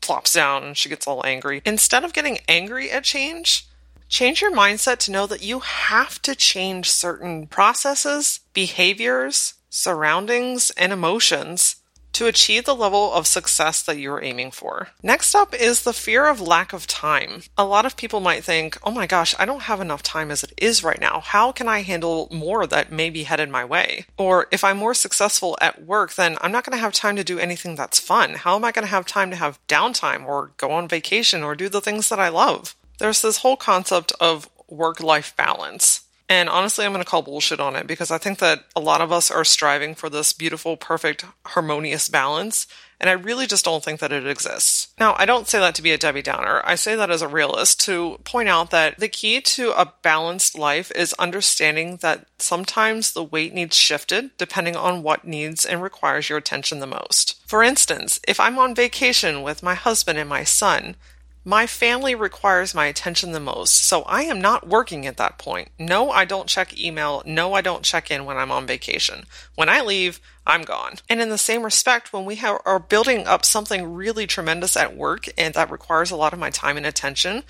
plops 0.01 0.33
down 0.33 0.63
and 0.63 0.77
she 0.77 0.89
gets 0.89 1.07
all 1.07 1.25
angry. 1.25 1.61
Instead 1.65 2.03
of 2.05 2.13
getting 2.13 2.39
angry 2.47 2.91
at 2.91 3.03
change, 3.03 3.67
Change 4.07 4.41
your 4.41 4.51
mindset 4.51 4.99
to 4.99 5.11
know 5.11 5.25
that 5.27 5.43
you 5.43 5.59
have 5.59 6.21
to 6.21 6.35
change 6.35 6.89
certain 6.89 7.47
processes, 7.47 8.39
behaviors, 8.53 9.55
surroundings, 9.69 10.71
and 10.77 10.93
emotions 10.93 11.77
to 12.15 12.27
achieve 12.27 12.63
the 12.63 12.75
level 12.75 13.11
of 13.11 13.27
success 13.27 13.81
that 13.81 13.97
you're 13.97 14.23
aiming 14.23 14.49
for. 14.49 14.87
Next 15.03 15.35
up 15.35 15.53
is 15.53 15.81
the 15.81 15.91
fear 15.91 16.27
of 16.27 16.39
lack 16.39 16.71
of 16.71 16.87
time. 16.87 17.41
A 17.57 17.65
lot 17.65 17.85
of 17.85 17.97
people 17.97 18.21
might 18.21 18.41
think, 18.41 18.77
oh 18.83 18.91
my 18.91 19.05
gosh, 19.05 19.35
I 19.37 19.43
don't 19.43 19.63
have 19.63 19.81
enough 19.81 20.01
time 20.01 20.31
as 20.31 20.41
it 20.41 20.53
is 20.55 20.81
right 20.81 21.01
now. 21.01 21.19
How 21.19 21.51
can 21.51 21.67
I 21.67 21.81
handle 21.81 22.29
more 22.31 22.65
that 22.67 22.89
may 22.89 23.09
be 23.09 23.23
headed 23.23 23.49
my 23.49 23.65
way? 23.65 24.05
Or 24.17 24.47
if 24.49 24.63
I'm 24.63 24.77
more 24.77 24.93
successful 24.93 25.57
at 25.59 25.83
work, 25.83 26.13
then 26.13 26.37
I'm 26.39 26.53
not 26.53 26.63
going 26.63 26.77
to 26.77 26.81
have 26.81 26.93
time 26.93 27.17
to 27.17 27.23
do 27.25 27.37
anything 27.37 27.75
that's 27.75 27.99
fun. 27.99 28.35
How 28.35 28.55
am 28.55 28.63
I 28.63 28.71
going 28.71 28.85
to 28.85 28.91
have 28.91 29.05
time 29.05 29.29
to 29.31 29.35
have 29.35 29.59
downtime 29.67 30.25
or 30.25 30.51
go 30.55 30.71
on 30.71 30.87
vacation 30.87 31.43
or 31.43 31.53
do 31.53 31.67
the 31.67 31.81
things 31.81 32.07
that 32.07 32.19
I 32.19 32.29
love? 32.29 32.77
There's 32.99 33.21
this 33.21 33.37
whole 33.37 33.57
concept 33.57 34.13
of 34.19 34.49
work 34.67 35.01
life 35.01 35.35
balance. 35.35 36.01
And 36.27 36.49
honestly, 36.49 36.85
I'm 36.85 36.91
going 36.91 37.03
to 37.03 37.09
call 37.09 37.21
bullshit 37.21 37.59
on 37.59 37.75
it 37.75 37.85
because 37.85 38.09
I 38.09 38.17
think 38.17 38.39
that 38.39 38.63
a 38.75 38.79
lot 38.79 39.01
of 39.01 39.11
us 39.11 39.29
are 39.29 39.45
striving 39.45 39.93
for 39.93 40.09
this 40.09 40.33
beautiful, 40.33 40.75
perfect, 40.75 41.23
harmonious 41.45 42.09
balance. 42.09 42.65
And 42.99 43.09
I 43.09 43.13
really 43.13 43.45
just 43.45 43.65
don't 43.65 43.83
think 43.83 43.99
that 43.99 44.11
it 44.11 44.25
exists. 44.25 44.87
Now, 44.99 45.15
I 45.19 45.25
don't 45.25 45.47
say 45.47 45.59
that 45.59 45.75
to 45.75 45.83
be 45.83 45.91
a 45.91 45.97
Debbie 45.97 46.23
Downer. 46.23 46.61
I 46.63 46.75
say 46.75 46.95
that 46.95 47.11
as 47.11 47.21
a 47.21 47.27
realist 47.27 47.79
to 47.81 48.17
point 48.23 48.49
out 48.49 48.71
that 48.71 48.97
the 48.97 49.09
key 49.09 49.41
to 49.41 49.79
a 49.79 49.93
balanced 50.01 50.57
life 50.57 50.91
is 50.95 51.13
understanding 51.19 51.97
that 51.97 52.25
sometimes 52.39 53.11
the 53.11 53.23
weight 53.23 53.53
needs 53.53 53.75
shifted 53.75 54.31
depending 54.37 54.75
on 54.75 55.03
what 55.03 55.25
needs 55.25 55.65
and 55.65 55.83
requires 55.83 56.29
your 56.29 56.37
attention 56.39 56.79
the 56.79 56.87
most. 56.87 57.39
For 57.45 57.61
instance, 57.61 58.19
if 58.27 58.39
I'm 58.39 58.57
on 58.57 58.73
vacation 58.73 59.43
with 59.43 59.61
my 59.61 59.75
husband 59.75 60.17
and 60.17 60.29
my 60.29 60.43
son, 60.43 60.95
my 61.47 61.67
family 61.67 62.15
requires 62.15 62.73
my 62.73 62.87
attention 62.87 63.31
the 63.31 63.39
most, 63.39 63.85
so 63.85 64.01
I 64.01 64.23
am 64.23 64.41
not 64.41 64.67
working 64.67 65.05
at 65.05 65.17
that 65.17 65.37
point. 65.37 65.69
No, 65.77 66.09
I 66.09 66.25
don't 66.25 66.49
check 66.49 66.77
email. 66.77 67.21
No, 67.25 67.53
I 67.53 67.61
don't 67.61 67.83
check 67.83 68.09
in 68.09 68.25
when 68.25 68.35
I'm 68.35 68.51
on 68.51 68.65
vacation. 68.65 69.25
When 69.53 69.69
I 69.69 69.81
leave, 69.81 70.19
I'm 70.47 70.63
gone. 70.63 70.95
And 71.07 71.21
in 71.21 71.29
the 71.29 71.37
same 71.37 71.63
respect, 71.63 72.11
when 72.11 72.25
we 72.25 72.35
have, 72.37 72.59
are 72.65 72.79
building 72.79 73.27
up 73.27 73.45
something 73.45 73.93
really 73.93 74.25
tremendous 74.25 74.75
at 74.75 74.97
work 74.97 75.27
and 75.37 75.53
that 75.53 75.69
requires 75.69 76.09
a 76.09 76.15
lot 76.15 76.33
of 76.33 76.39
my 76.39 76.49
time 76.49 76.77
and 76.77 76.85
attention, 76.85 77.43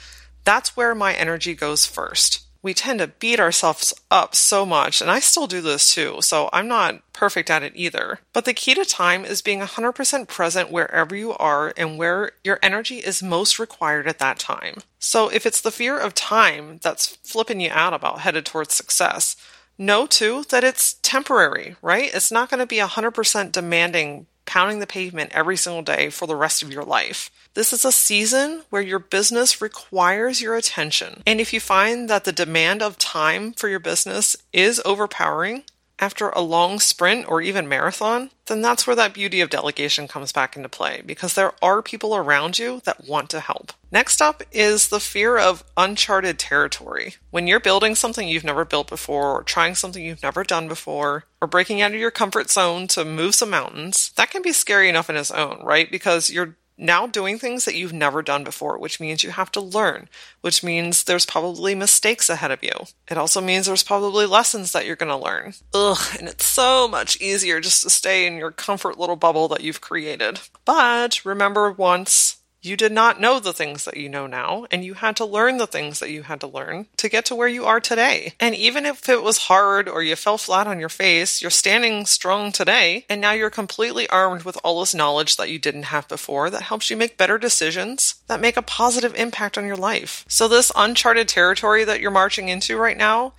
that's 0.44 0.76
where 0.76 0.94
my 0.94 1.14
energy 1.14 1.56
goes 1.56 1.86
first 1.86 2.45
we 2.66 2.74
tend 2.74 2.98
to 2.98 3.06
beat 3.06 3.40
ourselves 3.40 3.94
up 4.10 4.34
so 4.34 4.66
much, 4.66 5.00
and 5.00 5.12
I 5.12 5.20
still 5.20 5.46
do 5.46 5.62
this 5.62 5.94
too, 5.94 6.18
so 6.22 6.50
I'm 6.52 6.68
not 6.68 7.00
perfect 7.14 7.52
at 7.52 7.62
it 7.62 7.74
either. 7.76 8.22
But 8.34 8.46
the 8.46 8.56
key 8.56 8.74
to 8.74 8.84
time 8.84 9.24
is 9.24 9.44
being 9.44 9.60
100% 9.60 10.28
present 10.28 10.72
wherever 10.72 11.16
you 11.16 11.34
are 11.34 11.76
and 11.78 12.00
where 12.00 12.32
your 12.44 12.58
energy 12.64 12.98
is 12.98 13.22
most 13.22 13.60
required 13.60 14.08
at 14.08 14.18
that 14.18 14.40
time. 14.40 14.78
So 14.98 15.30
if 15.30 15.46
it's 15.46 15.62
the 15.62 15.70
fear 15.70 15.96
of 15.96 16.16
time 16.16 16.80
that's 16.82 17.18
flipping 17.18 17.60
you 17.60 17.70
out 17.72 17.94
about 17.94 18.22
headed 18.22 18.48
towards 18.48 18.74
success, 18.74 19.36
know 19.78 20.08
too 20.08 20.44
that 20.50 20.64
it's 20.64 20.96
temporary, 21.04 21.76
right? 21.84 22.10
It's 22.12 22.32
not 22.32 22.50
going 22.50 22.62
to 22.62 22.66
be 22.66 22.78
100% 22.78 23.52
demanding 23.52 24.26
pounding 24.46 24.80
the 24.80 24.88
pavement 24.88 25.32
every 25.34 25.58
single 25.58 25.82
day 25.82 26.10
for 26.10 26.28
the 26.28 26.36
rest 26.36 26.64
of 26.64 26.72
your 26.72 26.84
life. 26.84 27.30
This 27.54 27.72
is 27.72 27.86
a 27.86 27.92
season 27.92 28.64
where 28.70 28.82
your 28.82 29.00
business 29.00 29.62
requires 29.62 30.42
your 30.42 30.56
attention. 30.56 31.24
And 31.26 31.40
if 31.40 31.54
you 31.54 31.60
find 31.60 32.10
that 32.10 32.26
the 32.26 32.32
demand 32.32 32.82
of 32.82 32.98
time 32.98 33.54
for 33.54 33.70
your 33.70 33.80
business 33.80 34.36
is 34.52 34.82
overpowering, 34.86 35.64
after 36.00 36.30
a 36.30 36.42
long 36.42 36.80
sprint 36.80 37.28
or 37.28 37.42
even 37.42 37.68
marathon, 37.68 38.30
then 38.48 38.62
that's 38.62 38.86
where 38.86 38.96
that 38.96 39.14
beauty 39.14 39.42
of 39.42 39.50
delegation 39.50 40.08
comes 40.08 40.32
back 40.32 40.56
into 40.56 40.70
play 40.70 41.02
because 41.06 41.34
there 41.34 41.54
are 41.62 41.82
people 41.82 42.16
around 42.16 42.60
you 42.60 42.82
that 42.86 43.08
want 43.08 43.30
to 43.30 43.40
help. 43.40 43.74
Next 43.92 44.22
up 44.22 44.44
is 44.52 44.90
the 44.90 45.00
fear 45.00 45.38
of 45.38 45.64
uncharted 45.78 46.38
territory. 46.38 47.16
When 47.32 47.48
you're 47.48 47.60
building 47.60 47.96
something 47.96 48.28
you've 48.28 48.44
never 48.44 48.66
built 48.66 48.90
before, 48.90 49.40
or 49.40 49.44
trying 49.44 49.76
something 49.76 50.04
you've 50.04 50.24
never 50.24 50.44
done 50.44 50.68
before, 50.68 51.26
or 51.42 51.48
breaking 51.48 51.82
out 51.82 51.94
of 51.94 52.00
your 52.00 52.12
comfort 52.12 52.50
zone 52.50 52.88
to 52.90 53.06
move 53.06 53.36
some 53.36 53.50
mountains, 53.50 54.12
that 54.18 54.32
can 54.32 54.42
be 54.42 54.52
scary 54.52 54.90
enough 54.90 55.10
in 55.10 55.16
its 55.16 55.32
own, 55.32 55.62
right? 55.64 55.90
Because 55.90 56.30
you're 56.30 56.58
now 56.78 57.08
doing 57.08 57.40
things 57.40 57.66
that 57.66 57.76
you've 57.76 57.94
never 57.94 58.22
done 58.22 58.44
before, 58.44 58.78
which 58.78 59.00
means 59.00 59.24
you 59.24 59.32
have 59.32 59.52
to 59.52 59.62
learn, 59.62 60.10
which 60.42 60.64
means 60.64 61.04
there's 61.04 61.26
probably 61.26 61.76
mistakes 61.76 62.30
ahead 62.30 62.52
of 62.52 62.64
you. 62.64 62.72
It 63.10 63.18
also 63.18 63.42
means 63.42 63.66
there's 63.66 63.84
probably 63.84 64.26
lessons 64.26 64.72
that 64.72 64.86
you're 64.86 64.96
going 64.96 65.10
to 65.10 65.24
learn. 65.24 65.54
Ugh, 65.74 66.16
and 66.20 66.28
it's 66.28 66.46
so 66.46 66.88
much 66.88 67.20
easier 67.22 67.60
just 67.62 67.84
to 67.84 67.90
stay 67.90 68.26
in 68.26 68.38
your 68.38 68.52
comfort 68.52 69.00
little 69.00 69.16
bubble 69.16 69.48
that 69.50 69.64
you've 69.64 69.82
created. 69.82 70.40
But 70.66 71.24
remember 71.24 71.72
once 71.72 72.38
you 72.66 72.76
did 72.76 72.92
not 72.92 73.22
know 73.22 73.40
the 73.40 73.54
things 73.54 73.86
that 73.86 73.98
you 73.98 74.10
know 74.10 74.28
now, 74.28 74.66
and 74.72 74.84
you 74.84 74.96
had 74.96 75.16
to 75.18 75.26
learn 75.26 75.58
the 75.58 75.68
things 75.68 76.00
that 76.00 76.10
you 76.10 76.24
had 76.24 76.40
to 76.42 76.48
learn 76.48 76.88
to 76.98 77.10
get 77.10 77.26
to 77.26 77.36
where 77.36 77.48
you 77.48 77.66
are 77.66 77.80
today. 77.80 78.34
And 78.40 78.56
even 78.56 78.86
if 78.86 79.08
it 79.08 79.24
was 79.24 79.38
hard 79.38 79.88
or 79.88 80.02
you 80.02 80.16
fell 80.16 80.38
flat 80.38 80.68
on 80.68 80.80
your 80.80 80.90
face, 80.90 81.42
you're 81.42 81.52
standing 81.52 82.06
strong 82.06 82.52
today, 82.52 83.06
and 83.10 83.22
now 83.22 83.32
you're 83.32 83.50
completely 83.50 84.10
armed 84.10 84.44
with 84.44 84.58
all 84.64 84.80
this 84.80 84.96
knowledge 84.96 85.38
that 85.38 85.50
you 85.50 85.60
didn't 85.60 85.84
have 85.84 86.08
before 86.08 86.50
that 86.50 86.64
helps 86.64 86.90
you 86.90 86.98
make 86.98 87.18
better 87.18 87.38
decisions 87.38 88.16
that 88.28 88.42
make 88.42 88.58
a 88.58 88.62
positive 88.62 89.16
impact 89.16 89.58
on 89.58 89.66
your 89.66 89.78
life. 89.78 90.26
So, 90.28 90.48
this 90.48 90.72
uncharted 90.76 91.28
territory 91.28 91.84
that 91.84 92.00
you're 92.00 92.12
marching 92.12 92.50
into 92.50 92.78
right 92.78 92.98
now 92.98 93.34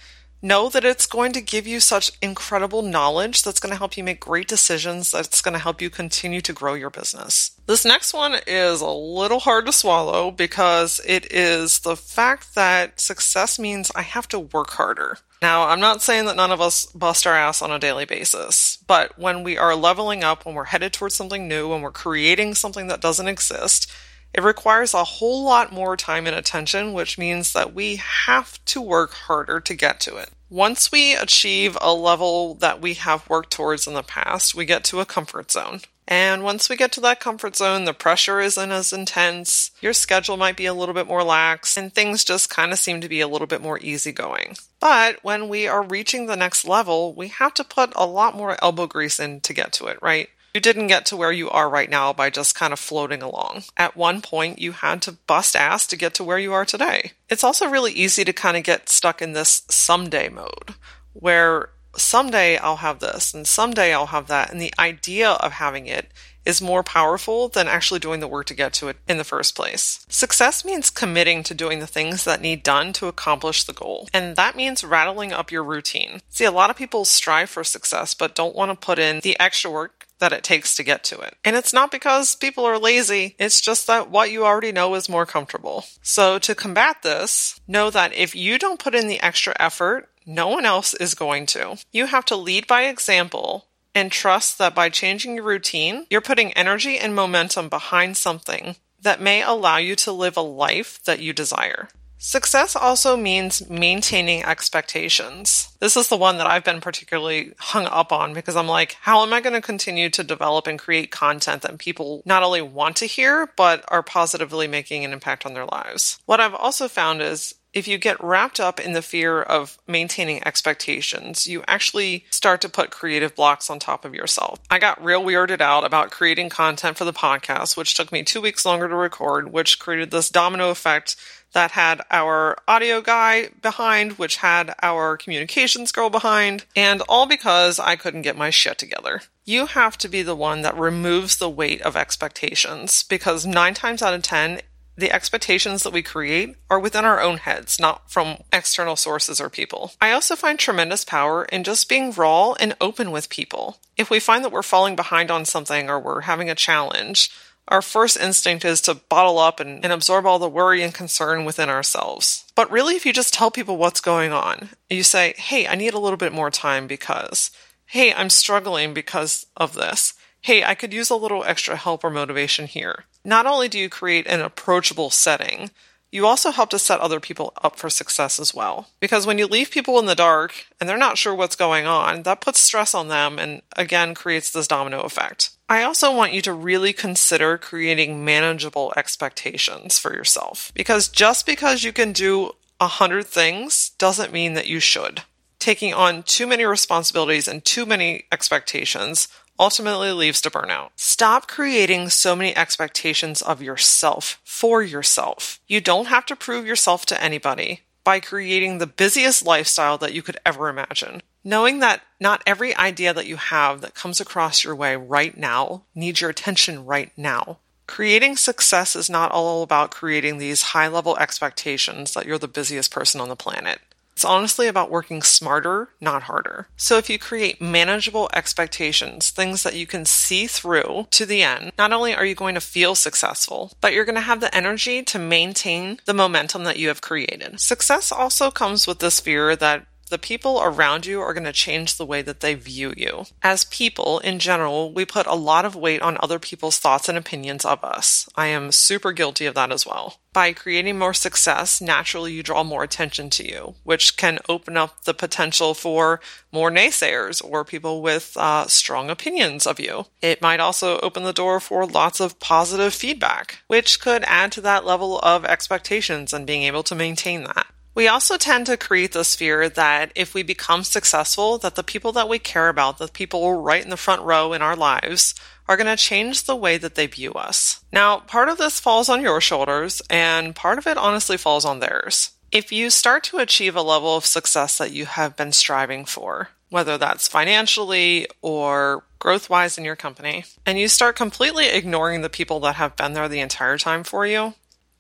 know 0.47 0.69
that 0.69 0.85
it's 0.85 1.07
going 1.07 1.33
to 1.33 1.41
give 1.41 1.67
you 1.67 1.81
such 1.81 2.13
incredible 2.23 2.83
knowledge 2.83 3.43
that's 3.43 3.61
going 3.61 3.73
to 3.73 3.79
help 3.79 3.97
you 3.97 4.05
make 4.05 4.21
great 4.21 4.49
decisions, 4.49 5.11
that's 5.11 5.43
going 5.43 5.53
to 5.53 5.59
help 5.59 5.83
you 5.83 5.91
continue 5.91 6.41
to 6.41 6.53
grow 6.53 6.75
your 6.75 6.91
business. 6.91 7.51
This 7.67 7.85
next 7.85 8.15
one 8.15 8.37
is 8.47 8.81
a 8.81 8.89
little 8.89 9.41
hard 9.41 9.67
to 9.67 9.73
swallow 9.73 10.31
because 10.31 11.01
it 11.05 11.33
is 11.33 11.81
the 11.81 11.97
fact 11.97 12.55
that 12.55 13.01
success 13.01 13.59
means 13.59 13.91
I 13.95 14.03
have 14.03 14.29
to 14.29 14.39
work 14.39 14.71
harder. 14.71 15.19
Now, 15.43 15.65
I'm 15.65 15.81
not 15.81 16.01
saying 16.01 16.27
that 16.27 16.37
none 16.37 16.53
of 16.53 16.61
us 16.61 16.87
bust 16.87 17.27
our 17.27 17.35
ass 17.35 17.61
on 17.61 17.71
a 17.71 17.79
daily 17.79 18.05
basis, 18.05 18.79
but 18.87 19.19
when 19.19 19.43
we 19.43 19.59
are 19.59 19.75
leveling 19.75 20.25
up, 20.25 20.47
when 20.47 20.55
we're 20.55 20.65
headed 20.65 20.93
towards 20.93 21.15
something 21.15 21.47
new, 21.47 21.69
when 21.69 21.83
we're 21.83 21.91
creating 21.91 22.55
something 22.55 22.87
that 22.87 23.03
doesn't 23.03 23.29
exist, 23.29 23.93
it 24.33 24.43
requires 24.43 24.95
a 24.95 25.05
whole 25.05 25.45
lot 25.45 25.73
more 25.73 25.97
time 25.97 26.27
and 26.27 26.37
attention, 26.37 26.93
which 26.93 27.19
means 27.19 27.53
that 27.53 27.75
we 27.75 27.97
have 27.97 28.63
to 28.67 28.81
work 28.81 29.13
harder 29.13 29.61
to 29.61 29.75
get 29.75 29.99
to 30.01 30.17
it. 30.17 30.31
Once 30.49 30.93
we 30.93 31.15
achieve 31.17 31.77
a 31.81 31.93
level 31.93 32.55
that 32.55 32.81
we 32.81 32.95
have 32.95 33.29
worked 33.29 33.51
towards 33.51 33.87
in 33.87 33.95
the 33.95 34.03
past, 34.03 34.55
we 34.55 34.65
get 34.65 34.85
to 34.85 35.01
a 35.01 35.05
comfort 35.05 35.51
zone. 35.51 35.81
And 36.07 36.45
once 36.45 36.69
we 36.69 36.77
get 36.77 36.93
to 36.93 37.01
that 37.01 37.19
comfort 37.19 37.57
zone, 37.57 37.85
the 37.85 37.93
pressure 37.93 38.39
isn't 38.39 38.71
as 38.71 38.93
intense, 38.93 39.73
your 39.81 39.93
schedule 39.93 40.37
might 40.37 40.57
be 40.57 40.67
a 40.67 40.75
little 40.75 40.95
bit 40.95 41.09
more 41.09 41.25
lax, 41.25 41.77
and 41.77 41.93
things 41.93 42.23
just 42.23 42.49
kind 42.49 42.73
of 42.73 42.79
seem 42.79 43.01
to 43.01 43.09
be 43.09 43.21
a 43.21 43.27
little 43.27 43.49
bit 43.49 43.61
more 43.61 43.81
easygoing. 43.81 44.57
But 44.79 45.19
when 45.25 45.49
we 45.49 45.67
are 45.67 45.83
reaching 45.83 46.27
the 46.27 46.37
next 46.37 46.65
level, 46.65 47.13
we 47.13 47.27
have 47.29 47.55
to 47.55 47.65
put 47.65 47.93
a 47.97 48.07
lot 48.07 48.37
more 48.37 48.57
elbow 48.63 48.87
grease 48.87 49.19
in 49.19 49.41
to 49.41 49.53
get 49.53 49.73
to 49.75 49.87
it, 49.87 49.99
right? 50.01 50.29
You 50.57 50.61
didn't 50.61 50.87
get 50.87 51.05
to 51.07 51.19
where 51.19 51.33
you 51.33 51.51
are 51.51 51.69
right 51.69 51.91
now 51.91 52.15
by 52.15 52.31
just 52.31 52.55
kind 52.55 52.73
of 52.73 52.79
floating 52.79 53.21
along. 53.21 53.65
At 53.77 53.95
one 53.95 54.23
point, 54.23 54.59
you 54.59 54.73
had 54.73 55.03
to 55.03 55.13
bust 55.13 55.55
ass 55.55 55.87
to 55.89 55.99
get 55.99 56.15
to 56.15 56.25
where 56.25 56.39
you 56.39 56.55
are 56.55 56.65
today. 56.65 57.13
It's 57.29 57.45
also 57.45 57.69
really 57.69 57.93
easy 57.93 58.25
to 58.25 58.33
kind 58.33 58.57
of 58.57 58.63
get 58.63 58.89
stuck 58.89 59.21
in 59.21 59.35
this 59.35 59.61
someday 59.69 60.31
mode 60.31 60.75
where 61.13 61.69
someday 61.95 62.57
I'll 62.57 62.77
have 62.77 63.01
this 63.01 63.35
and 63.35 63.47
someday 63.47 63.93
I'll 63.93 64.07
have 64.07 64.29
that. 64.29 64.51
And 64.51 64.59
the 64.59 64.73
idea 64.79 65.33
of 65.33 65.53
having 65.53 65.89
it 65.89 66.11
is 66.47 66.63
more 66.63 66.83
powerful 66.83 67.49
than 67.49 67.67
actually 67.67 68.01
doing 68.01 68.21
the 68.21 68.29
work 68.29 68.47
to 68.47 68.55
get 68.55 68.73
to 68.73 68.89
it 68.89 68.97
in 69.09 69.19
the 69.19 69.25
first 69.25 69.55
place. 69.57 70.07
Success 70.09 70.65
means 70.65 70.89
committing 70.89 71.43
to 71.43 71.55
doing 71.55 71.81
the 71.81 71.87
things 71.87 72.25
that 72.25 72.41
need 72.41 72.63
done 72.63 72.93
to 72.95 73.09
accomplish 73.09 73.65
the 73.65 73.73
goal. 73.73 74.09
And 74.15 74.37
that 74.37 74.57
means 74.57 74.85
rattling 74.85 75.33
up 75.33 75.51
your 75.51 75.65
routine. 75.65 76.21
See, 76.31 76.45
a 76.45 76.51
lot 76.51 76.71
of 76.71 76.77
people 76.77 77.05
strive 77.05 77.51
for 77.51 77.65
success 77.65 78.15
but 78.15 78.35
don't 78.35 78.55
want 78.55 78.71
to 78.71 78.87
put 78.87 78.99
in 78.99 79.21
the 79.21 79.39
extra 79.39 79.71
work 79.71 79.96
that 80.19 80.33
it 80.33 80.43
takes 80.43 80.77
to 80.77 80.83
get 80.83 81.05
to 81.05 81.21
it. 81.21 81.37
And 81.45 81.57
it's 81.57 81.73
not 81.73 81.91
because 81.91 82.35
people 82.35 82.65
are 82.65 82.79
lazy, 82.79 83.37
it's 83.39 83.61
just 83.61 83.87
that 83.87 84.11
what 84.11 84.31
you 84.31 84.45
already 84.45 84.73
know 84.73 84.95
is 84.95 85.09
more 85.09 85.27
comfortable. 85.27 85.85
So 86.03 86.39
to 86.39 86.55
combat 86.55 87.03
this, 87.03 87.61
know 87.67 87.91
that 87.91 88.15
if 88.15 88.35
you 88.35 88.59
don't 88.59 88.81
put 88.81 88.95
in 88.95 89.09
the 89.09 89.21
extra 89.21 89.55
effort, 89.59 90.09
no 90.25 90.49
one 90.49 90.65
else 90.65 90.95
is 90.95 91.15
going 91.15 91.47
to. 91.47 91.79
You 91.93 92.07
have 92.07 92.25
to 92.27 92.37
lead 92.37 92.67
by 92.67 92.83
example 92.83 93.67
and 93.95 94.13
trust 94.13 94.59
that 94.59 94.75
by 94.75 94.91
changing 94.91 95.37
your 95.37 95.45
routine, 95.45 96.07
you're 96.11 96.21
putting 96.21 96.53
energy 96.53 96.99
and 96.99 97.15
momentum 97.15 97.69
behind 97.69 98.17
something 98.17 98.77
that 99.01 99.21
may 99.21 99.43
allow 99.43 99.77
you 99.77 99.95
to 99.97 100.13
live 100.13 100.37
a 100.37 100.43
life 100.43 101.03
that 101.05 101.21
you 101.21 101.33
desire. 101.33 101.89
Success 102.19 102.75
also 102.75 103.17
means 103.17 103.69
maintaining 103.69 104.43
expectations. 104.43 105.77
This 105.81 105.97
is 105.97 106.09
the 106.09 106.17
one 106.17 106.39
that 106.39 106.47
I've 106.47 106.65
been 106.65 106.81
particularly 106.81 107.53
hung 107.59 107.87
up 107.87 108.11
on 108.11 108.33
because 108.33 108.57
I'm 108.57 108.67
like, 108.67 108.97
how 109.01 109.23
am 109.23 109.33
I 109.33 109.41
going 109.41 109.53
to 109.55 109.61
continue 109.61 110.09
to 110.11 110.25
develop 110.25 110.67
and 110.67 110.79
create 110.79 111.11
content 111.11 111.63
that 111.63 111.79
people 111.79 112.23
not 112.25 112.43
only 112.43 112.63
want 112.63 112.97
to 112.97 113.07
hear, 113.07 113.53
but 113.57 113.85
are 113.89 114.03
positively 114.03 114.67
making 114.67 115.05
an 115.05 115.13
impact 115.13 115.45
on 115.45 115.55
their 115.55 115.67
lives? 115.67 116.19
What 116.27 116.41
I've 116.41 116.55
also 116.55 116.89
found 116.89 117.21
is 117.21 117.55
if 117.77 117.87
you 117.87 117.99
get 117.99 118.25
wrapped 118.25 118.59
up 118.59 118.81
in 118.81 118.95
the 118.95 119.03
fear 119.03 119.43
of 119.43 119.77
maintaining 119.87 120.43
expectations, 120.47 121.47
you 121.47 121.63
actually 121.69 122.25
start 122.31 122.63
to 122.63 122.71
put 122.71 122.91
creative 122.91 123.35
blocks 123.35 123.69
on 123.69 123.79
top 123.79 124.07
of 124.07 124.15
yourself. 124.15 124.59
I 124.71 124.79
got 124.79 125.05
real 125.05 125.23
weirded 125.23 125.61
out 125.61 125.85
about 125.85 126.11
creating 126.11 126.49
content 126.49 126.97
for 126.97 127.05
the 127.05 127.13
podcast, 127.13 127.77
which 127.77 127.93
took 127.93 128.11
me 128.11 128.23
two 128.23 128.41
weeks 128.41 128.65
longer 128.65 128.89
to 128.89 128.97
record, 128.97 129.53
which 129.53 129.79
created 129.79 130.11
this 130.11 130.31
domino 130.31 130.71
effect 130.71 131.17
that 131.53 131.73
had 131.73 132.01
our 132.11 132.57
audio 132.67 133.03
guy 133.03 133.51
behind, 133.61 134.13
which 134.13 134.37
had 134.37 134.75
our 134.83 135.19
communications 135.19 135.93
girl 135.93 136.09
behind, 136.09 136.65
and 136.75 137.03
all 137.03 137.27
because 137.27 137.79
I 137.79 137.95
couldn't 137.97 138.23
get 138.23 138.39
my 138.39 138.49
shit 138.49 138.79
together. 138.79 139.21
You 139.45 139.67
have 139.67 139.99
to 139.99 140.09
be 140.09 140.23
the 140.23 140.35
one 140.35 140.63
that 140.63 140.77
removes 140.79 141.37
the 141.37 141.51
weight 141.51 141.83
of 141.83 141.95
expectations 141.95 143.03
because 143.03 143.45
nine 143.45 143.75
times 143.75 144.01
out 144.01 144.15
of 144.15 144.23
ten, 144.23 144.61
the 144.97 145.13
expectations 145.13 145.83
that 145.83 145.93
we 145.93 146.03
create 146.03 146.57
are 146.71 146.81
within 146.81 147.05
our 147.05 147.21
own 147.21 147.39
heads, 147.39 147.79
not 147.79 148.11
from 148.11 148.39
external 148.53 148.97
sources 148.97 149.41
or 149.41 149.51
people. 149.51 149.93
I 150.01 150.13
also 150.13 150.37
find 150.37 150.59
tremendous 150.59 151.05
power 151.05 151.45
in 151.45 151.65
just 151.65 151.89
being 151.89 152.13
raw 152.13 152.53
and 152.53 152.77
open 152.81 153.11
with 153.11 153.29
people. 153.29 153.79
If 153.97 154.11
we 154.11 154.21
find 154.21 154.43
that 154.45 154.53
we're 154.53 154.63
falling 154.63 154.97
behind 154.97 155.31
on 155.31 155.45
something 155.45 155.91
or 155.91 156.01
we're 156.01 156.23
having 156.23 156.49
a 156.49 156.55
challenge, 156.55 157.31
our 157.69 157.83
first 157.83 158.17
instinct 158.17 158.65
is 158.65 158.81
to 158.83 158.95
bottle 158.95 159.39
up 159.39 159.61
and, 159.61 159.83
and, 159.85 159.93
absorb 159.93 160.25
all 160.25 160.39
the 160.39 160.49
worry 160.49 160.83
and 160.83 160.95
concern 160.95 161.45
within 161.45 161.69
ourselves. 161.69 162.45
But 162.55 162.71
really, 162.71 162.95
if 162.95 163.05
you 163.05 163.13
just 163.13 163.35
tell 163.35 163.51
people 163.51 163.77
what's 163.77 164.01
going 164.01 164.33
on, 164.33 164.71
you 164.89 165.03
say, 165.03 165.35
hey, 165.37 165.67
I 165.67 165.75
need 165.75 165.93
a 165.93 165.99
little 165.99 166.17
bit 166.17 166.33
more 166.33 166.51
time 166.51 166.87
because, 166.87 167.51
hey, 167.87 168.15
I'm 168.15 168.31
struggling 168.31 168.95
because 168.95 169.47
of 169.57 169.75
this. 169.75 170.15
Hey, 170.47 170.63
I 170.63 170.77
could 170.77 170.95
use 170.95 171.11
a 171.11 171.17
little 171.17 171.43
extra 171.43 171.75
help 171.75 172.05
or 172.05 172.11
motivation 172.11 172.69
here. 172.69 173.03
Not 173.25 173.47
only 173.47 173.69
do 173.69 173.81
you 173.81 173.89
create 173.89 174.29
an 174.29 174.41
approachable 174.41 175.11
setting, 175.11 175.73
you 176.13 176.25
also 176.25 176.53
help 176.53 176.71
to 176.71 176.79
set 176.79 177.01
other 177.01 177.19
people 177.19 177.53
up 177.65 177.75
for 177.75 177.91
success 177.91 178.39
as 178.39 178.55
well. 178.55 178.87
Because 179.01 179.27
when 179.27 179.39
you 179.39 179.49
leave 179.49 179.73
people 179.73 179.99
in 179.99 180.07
the 180.07 180.15
dark 180.15 180.67
and 180.79 180.89
they're 180.89 180.97
not 180.97 181.19
sure 181.19 181.35
what's 181.35 181.57
going 181.57 181.89
on, 181.89 182.23
that 182.23 182.41
puts 182.41 182.61
stress 182.61 182.95
on 182.95 183.09
them 183.09 183.41
and 183.41 183.63
again 183.77 184.15
creates 184.15 184.53
this 184.53 184.69
domino 184.69 185.01
effect. 185.01 185.51
I 185.69 185.83
also 185.83 186.15
want 186.15 186.33
you 186.33 186.41
to 186.43 186.53
really 186.53 186.93
consider 186.93 187.59
creating 187.59 188.25
manageable 188.25 188.93
expectations 188.97 189.99
for 189.99 190.15
yourself. 190.15 190.71
Because 190.77 191.09
just 191.09 191.45
because 191.45 191.83
you 191.83 191.93
can 191.93 192.13
do 192.13 192.53
a 192.81 192.87
hundred 192.87 193.27
things 193.27 193.91
doesn't 193.99 194.33
mean 194.33 194.55
that 194.55 194.69
you 194.69 194.79
should. 194.79 195.23
Taking 195.59 195.93
on 195.93 196.23
too 196.23 196.47
many 196.47 196.65
responsibilities 196.65 197.49
and 197.49 197.65
too 197.65 197.85
many 197.85 198.27
expectations 198.31 199.27
ultimately 199.59 200.13
leads 200.13 200.41
to 200.43 200.51
burnout. 200.51 200.91
Stop 200.97 201.49
creating 201.49 202.09
so 202.09 202.37
many 202.37 202.57
expectations 202.57 203.43
of 203.43 203.63
yourself 203.63 204.41
for 204.45 204.83
yourself. 204.83 205.61
You 205.67 205.81
don't 205.81 206.07
have 206.07 206.27
to 206.27 206.37
prove 206.37 206.67
yourself 206.67 207.07
to 207.07 207.23
anybody 207.23 207.83
by 208.05 208.21
creating 208.21 208.79
the 208.79 208.87
busiest 208.87 209.45
lifestyle 209.45 209.99
that 209.99 210.15
you 210.15 210.23
could 210.23 210.39
ever 210.47 210.69
imagine. 210.69 211.23
Knowing 211.43 211.81
that 211.81 212.03
not 212.21 212.43
every 212.47 212.75
idea 212.77 213.13
that 213.13 213.27
you 213.27 213.37
have 213.37 213.81
that 213.81 213.95
comes 213.95 214.21
across 214.21 214.65
your 214.65 214.75
way 214.75 214.97
right 214.97 215.37
now 215.37 215.83
needs 215.95 216.21
your 216.21 216.31
attention 216.31 216.85
right 216.85 217.11
now. 217.17 217.59
Creating 217.87 218.37
success 218.37 218.97
is 218.97 219.09
not 219.09 219.31
all 219.31 219.63
about 219.63 219.93
creating 219.93 220.39
these 220.39 220.63
high 220.63 220.89
level 220.89 221.17
expectations 221.19 222.15
that 222.15 222.27
you're 222.27 222.39
the 222.39 222.49
busiest 222.49 222.91
person 222.91 223.21
on 223.21 223.29
the 223.29 223.37
planet. 223.37 223.81
It's 224.17 224.25
honestly 224.25 224.67
about 224.67 224.91
working 224.91 225.21
smarter, 225.21 225.91
not 226.01 226.23
harder. 226.23 226.69
So 226.75 226.97
if 226.97 227.11
you 227.11 227.19
create 227.19 227.61
manageable 227.61 228.31
expectations, 228.33 229.29
things 229.29 229.63
that 229.63 229.77
you 229.77 229.87
can 229.87 230.07
see 230.07 230.47
through 230.47 231.09
to 231.11 231.27
the 231.27 231.43
end, 231.43 231.73
not 231.77 231.93
only 231.93 232.15
are 232.15 232.25
you 232.25 232.35
going 232.35 232.55
to 232.55 232.61
feel 232.63 232.95
successful, 232.95 233.75
but 233.83 233.93
you're 233.93 234.07
going 234.07 234.15
to 234.15 234.23
have 234.23 234.41
the 234.41 234.55
energy 234.57 235.03
to 235.03 235.19
maintain 235.19 235.99
the 236.07 236.15
momentum 236.15 236.65
that 236.65 236.79
you 236.79 236.89
have 236.89 237.03
created. 237.03 237.61
Success 237.61 238.11
also 238.11 238.51
comes 238.51 238.87
with 238.87 239.01
this 239.01 239.21
fear 239.21 239.55
that 239.55 239.85
the 240.09 240.19
people 240.19 240.61
around 240.63 241.05
you 241.07 241.21
are 241.21 241.35
going 241.35 241.45
to 241.45 241.53
change 241.53 241.97
the 241.97 242.07
way 242.07 242.23
that 242.23 242.41
they 242.41 242.55
view 242.55 242.95
you. 242.97 243.25
As 243.43 243.65
people, 243.65 244.21
in 244.21 244.39
general, 244.39 244.93
we 244.93 245.05
put 245.05 245.27
a 245.27 245.35
lot 245.35 245.65
of 245.65 245.75
weight 245.75 246.03
on 246.03 246.17
other 246.21 246.39
people's 246.39 246.79
thoughts 246.79 247.09
and 247.09 247.19
opinions 247.19 247.65
of 247.65 247.83
us. 247.83 248.29
I 248.37 248.47
am 248.47 248.73
super 248.73 249.13
guilty 249.13 249.47
of 249.47 249.55
that 249.55 249.73
as 249.73 249.85
well. 249.85 250.19
By 250.33 250.53
creating 250.53 250.99
more 250.99 251.15
success, 251.15 251.81
naturally 251.81 252.33
you 252.33 252.43
draw 252.43 252.63
more 252.63 252.83
attention 252.83 253.31
to 253.31 253.49
you, 253.49 253.75
which 253.85 254.17
can 254.17 254.39
open 254.49 254.77
up 254.77 255.05
the 255.05 255.15
potential 255.15 255.73
for 255.73 256.21
more 256.53 256.71
naysayers 256.71 257.43
or 257.43 257.65
people 257.65 258.03
with 258.03 258.37
uh, 258.37 258.67
strong 258.67 259.09
opinions 259.09 259.67
of 259.67 259.81
you. 259.81 260.07
It 260.21 260.43
might 260.43 260.61
also 260.61 261.01
open 261.01 261.23
the 261.23 261.33
door 261.33 261.59
for 261.59 261.87
lots 261.87 262.21
of 262.21 262.39
positive 262.39 262.93
feedback, 262.93 263.63
which 263.67 263.99
could 263.99 264.25
add 264.25 264.53
to 264.53 264.61
that 264.61 264.85
level 264.85 265.19
of 265.21 265.45
expectations 265.47 266.33
and 266.33 266.47
being 266.47 266.65
able 266.65 266.83
to 266.83 266.95
maintain 266.95 267.45
that. 267.45 267.67
We 267.97 268.09
also 268.09 268.37
tend 268.37 268.67
to 268.67 268.77
create 268.77 269.13
this 269.13 269.35
fear 269.35 269.71
that 269.71 270.13
if 270.15 270.35
we 270.35 270.43
become 270.43 270.85
successful, 270.85 271.57
that 271.59 271.77
the 271.77 271.83
people 271.83 272.13
that 272.13 272.29
we 272.29 272.39
care 272.39 272.69
about, 272.69 272.99
the 272.99 273.09
people 273.09 273.63
right 273.63 273.83
in 273.83 273.89
the 273.89 273.97
front 273.97 274.21
row 274.21 274.53
in 274.53 274.61
our 274.61 274.77
lives, 274.77 275.35
are 275.67 275.79
going 275.79 275.87
to 275.87 275.97
change 275.97 276.45
the 276.45 276.55
way 276.55 276.77
that 276.77 276.95
they 276.95 277.07
view 277.07 277.33
us. 277.33 277.81
Now, 277.91 278.19
part 278.19 278.51
of 278.51 278.59
this 278.59 278.79
falls 278.79 279.09
on 279.09 279.23
your 279.23 279.41
shoulders, 279.41 280.03
and 280.11 280.55
part 280.55 280.77
of 280.77 280.87
it 280.87 280.99
honestly 280.99 281.39
falls 281.39 281.65
on 281.65 281.81
theirs. 281.81 282.33
If 282.53 282.71
you 282.71 282.91
start 282.91 283.25
to 283.25 283.39
achieve 283.39 283.75
a 283.75 283.83
level 283.83 284.15
of 284.15 284.27
success 284.27 284.77
that 284.77 284.93
you 284.93 285.07
have 285.07 285.35
been 285.35 285.53
striving 285.53 286.05
for, 286.05 286.51
whether 286.69 286.99
that's 286.99 287.27
financially 287.27 288.27
or 288.43 289.05
growth 289.19 289.49
wise 289.49 289.79
in 289.79 289.87
your 289.87 289.97
company, 289.97 290.45
and 290.67 290.79
you 290.79 290.89
start 290.89 291.17
completely 291.17 291.69
ignoring 291.69 292.21
the 292.21 292.29
people 292.29 292.61
that 292.61 292.75
have 292.75 292.95
been 292.95 293.15
there 293.15 293.29
the 293.29 293.41
entire 293.41 293.79
time 293.79 294.05
for 294.05 294.27
you, 294.27 294.53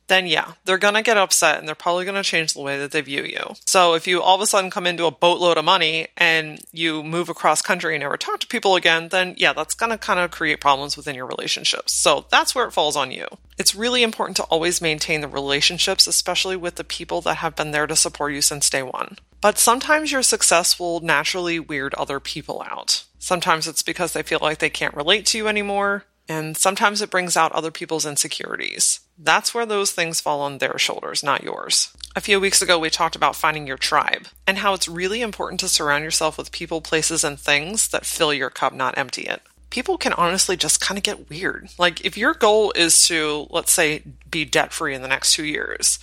then 0.08 0.26
yeah, 0.26 0.52
they're 0.64 0.78
going 0.78 0.94
to 0.94 1.02
get 1.02 1.16
upset 1.16 1.58
and 1.58 1.66
they're 1.66 1.74
probably 1.74 2.04
going 2.04 2.16
to 2.16 2.22
change 2.22 2.54
the 2.54 2.62
way 2.62 2.78
that 2.78 2.92
they 2.92 3.00
view 3.00 3.22
you. 3.22 3.54
So 3.64 3.94
if 3.94 4.06
you 4.06 4.22
all 4.22 4.36
of 4.36 4.40
a 4.40 4.46
sudden 4.46 4.70
come 4.70 4.86
into 4.86 5.06
a 5.06 5.10
boatload 5.10 5.58
of 5.58 5.64
money 5.64 6.08
and 6.16 6.60
you 6.72 7.02
move 7.02 7.28
across 7.28 7.62
country 7.62 7.94
and 7.94 8.02
never 8.02 8.16
talk 8.16 8.40
to 8.40 8.46
people 8.46 8.76
again, 8.76 9.08
then 9.08 9.34
yeah, 9.36 9.52
that's 9.52 9.74
going 9.74 9.90
to 9.90 9.98
kind 9.98 10.20
of 10.20 10.30
create 10.30 10.60
problems 10.60 10.96
within 10.96 11.16
your 11.16 11.26
relationships. 11.26 11.92
So 11.92 12.26
that's 12.30 12.54
where 12.54 12.66
it 12.66 12.72
falls 12.72 12.96
on 12.96 13.10
you. 13.10 13.26
It's 13.58 13.74
really 13.74 14.02
important 14.02 14.36
to 14.36 14.44
always 14.44 14.82
maintain 14.82 15.22
the 15.22 15.28
relationships, 15.28 16.06
especially 16.06 16.56
with 16.56 16.76
the 16.76 16.84
people 16.84 17.20
that 17.22 17.36
have 17.36 17.56
been 17.56 17.70
there 17.70 17.86
to 17.86 17.96
support 17.96 18.32
you 18.32 18.42
since 18.42 18.70
day 18.70 18.82
one. 18.82 19.16
But 19.40 19.58
sometimes 19.58 20.12
your 20.12 20.22
success 20.22 20.78
will 20.78 21.00
naturally 21.00 21.58
weird 21.58 21.94
other 21.94 22.20
people 22.20 22.62
out. 22.68 23.04
Sometimes 23.18 23.66
it's 23.66 23.82
because 23.82 24.12
they 24.12 24.22
feel 24.22 24.38
like 24.42 24.58
they 24.58 24.70
can't 24.70 24.94
relate 24.94 25.26
to 25.26 25.38
you 25.38 25.48
anymore. 25.48 26.04
And 26.28 26.56
sometimes 26.56 27.02
it 27.02 27.10
brings 27.10 27.36
out 27.36 27.52
other 27.52 27.70
people's 27.70 28.06
insecurities. 28.06 29.00
That's 29.18 29.54
where 29.54 29.66
those 29.66 29.92
things 29.92 30.20
fall 30.20 30.40
on 30.42 30.58
their 30.58 30.78
shoulders, 30.78 31.22
not 31.22 31.42
yours. 31.42 31.96
A 32.14 32.20
few 32.20 32.38
weeks 32.38 32.60
ago, 32.60 32.78
we 32.78 32.90
talked 32.90 33.16
about 33.16 33.36
finding 33.36 33.66
your 33.66 33.78
tribe 33.78 34.28
and 34.46 34.58
how 34.58 34.74
it's 34.74 34.88
really 34.88 35.22
important 35.22 35.60
to 35.60 35.68
surround 35.68 36.04
yourself 36.04 36.36
with 36.36 36.52
people, 36.52 36.80
places, 36.80 37.24
and 37.24 37.38
things 37.38 37.88
that 37.88 38.06
fill 38.06 38.32
your 38.32 38.50
cup, 38.50 38.72
not 38.72 38.96
empty 38.98 39.22
it. 39.22 39.42
People 39.70 39.98
can 39.98 40.12
honestly 40.12 40.56
just 40.56 40.80
kind 40.80 40.96
of 40.98 41.04
get 41.04 41.28
weird. 41.28 41.68
Like, 41.78 42.04
if 42.04 42.16
your 42.16 42.34
goal 42.34 42.72
is 42.76 43.06
to, 43.08 43.46
let's 43.50 43.72
say, 43.72 44.02
be 44.30 44.44
debt 44.44 44.72
free 44.72 44.94
in 44.94 45.02
the 45.02 45.08
next 45.08 45.32
two 45.32 45.44
years, 45.44 45.98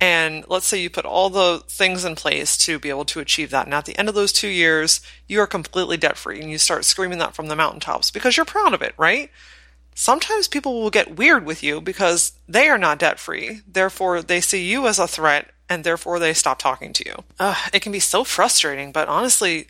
and 0.00 0.44
let's 0.48 0.66
say 0.66 0.80
you 0.80 0.90
put 0.90 1.04
all 1.04 1.30
the 1.30 1.62
things 1.68 2.04
in 2.04 2.14
place 2.16 2.56
to 2.58 2.78
be 2.78 2.90
able 2.90 3.04
to 3.06 3.20
achieve 3.20 3.50
that. 3.50 3.66
And 3.66 3.74
at 3.74 3.86
the 3.86 3.96
end 3.98 4.08
of 4.08 4.14
those 4.14 4.32
two 4.32 4.48
years, 4.48 5.00
you 5.28 5.40
are 5.40 5.46
completely 5.46 5.96
debt 5.96 6.16
free 6.16 6.40
and 6.40 6.50
you 6.50 6.58
start 6.58 6.84
screaming 6.84 7.18
that 7.18 7.34
from 7.34 7.46
the 7.46 7.56
mountaintops 7.56 8.10
because 8.10 8.36
you're 8.36 8.44
proud 8.44 8.74
of 8.74 8.82
it, 8.82 8.94
right? 8.98 9.30
Sometimes 9.94 10.48
people 10.48 10.80
will 10.80 10.90
get 10.90 11.16
weird 11.16 11.46
with 11.46 11.62
you 11.62 11.80
because 11.80 12.32
they 12.48 12.68
are 12.68 12.78
not 12.78 12.98
debt 12.98 13.18
free. 13.18 13.60
Therefore, 13.66 14.22
they 14.22 14.40
see 14.40 14.68
you 14.68 14.86
as 14.86 14.98
a 14.98 15.08
threat 15.08 15.50
and 15.68 15.84
therefore 15.84 16.18
they 16.18 16.34
stop 16.34 16.58
talking 16.58 16.92
to 16.92 17.04
you. 17.06 17.24
Ugh, 17.40 17.70
it 17.72 17.80
can 17.80 17.92
be 17.92 18.00
so 18.00 18.24
frustrating, 18.24 18.92
but 18.92 19.08
honestly, 19.08 19.68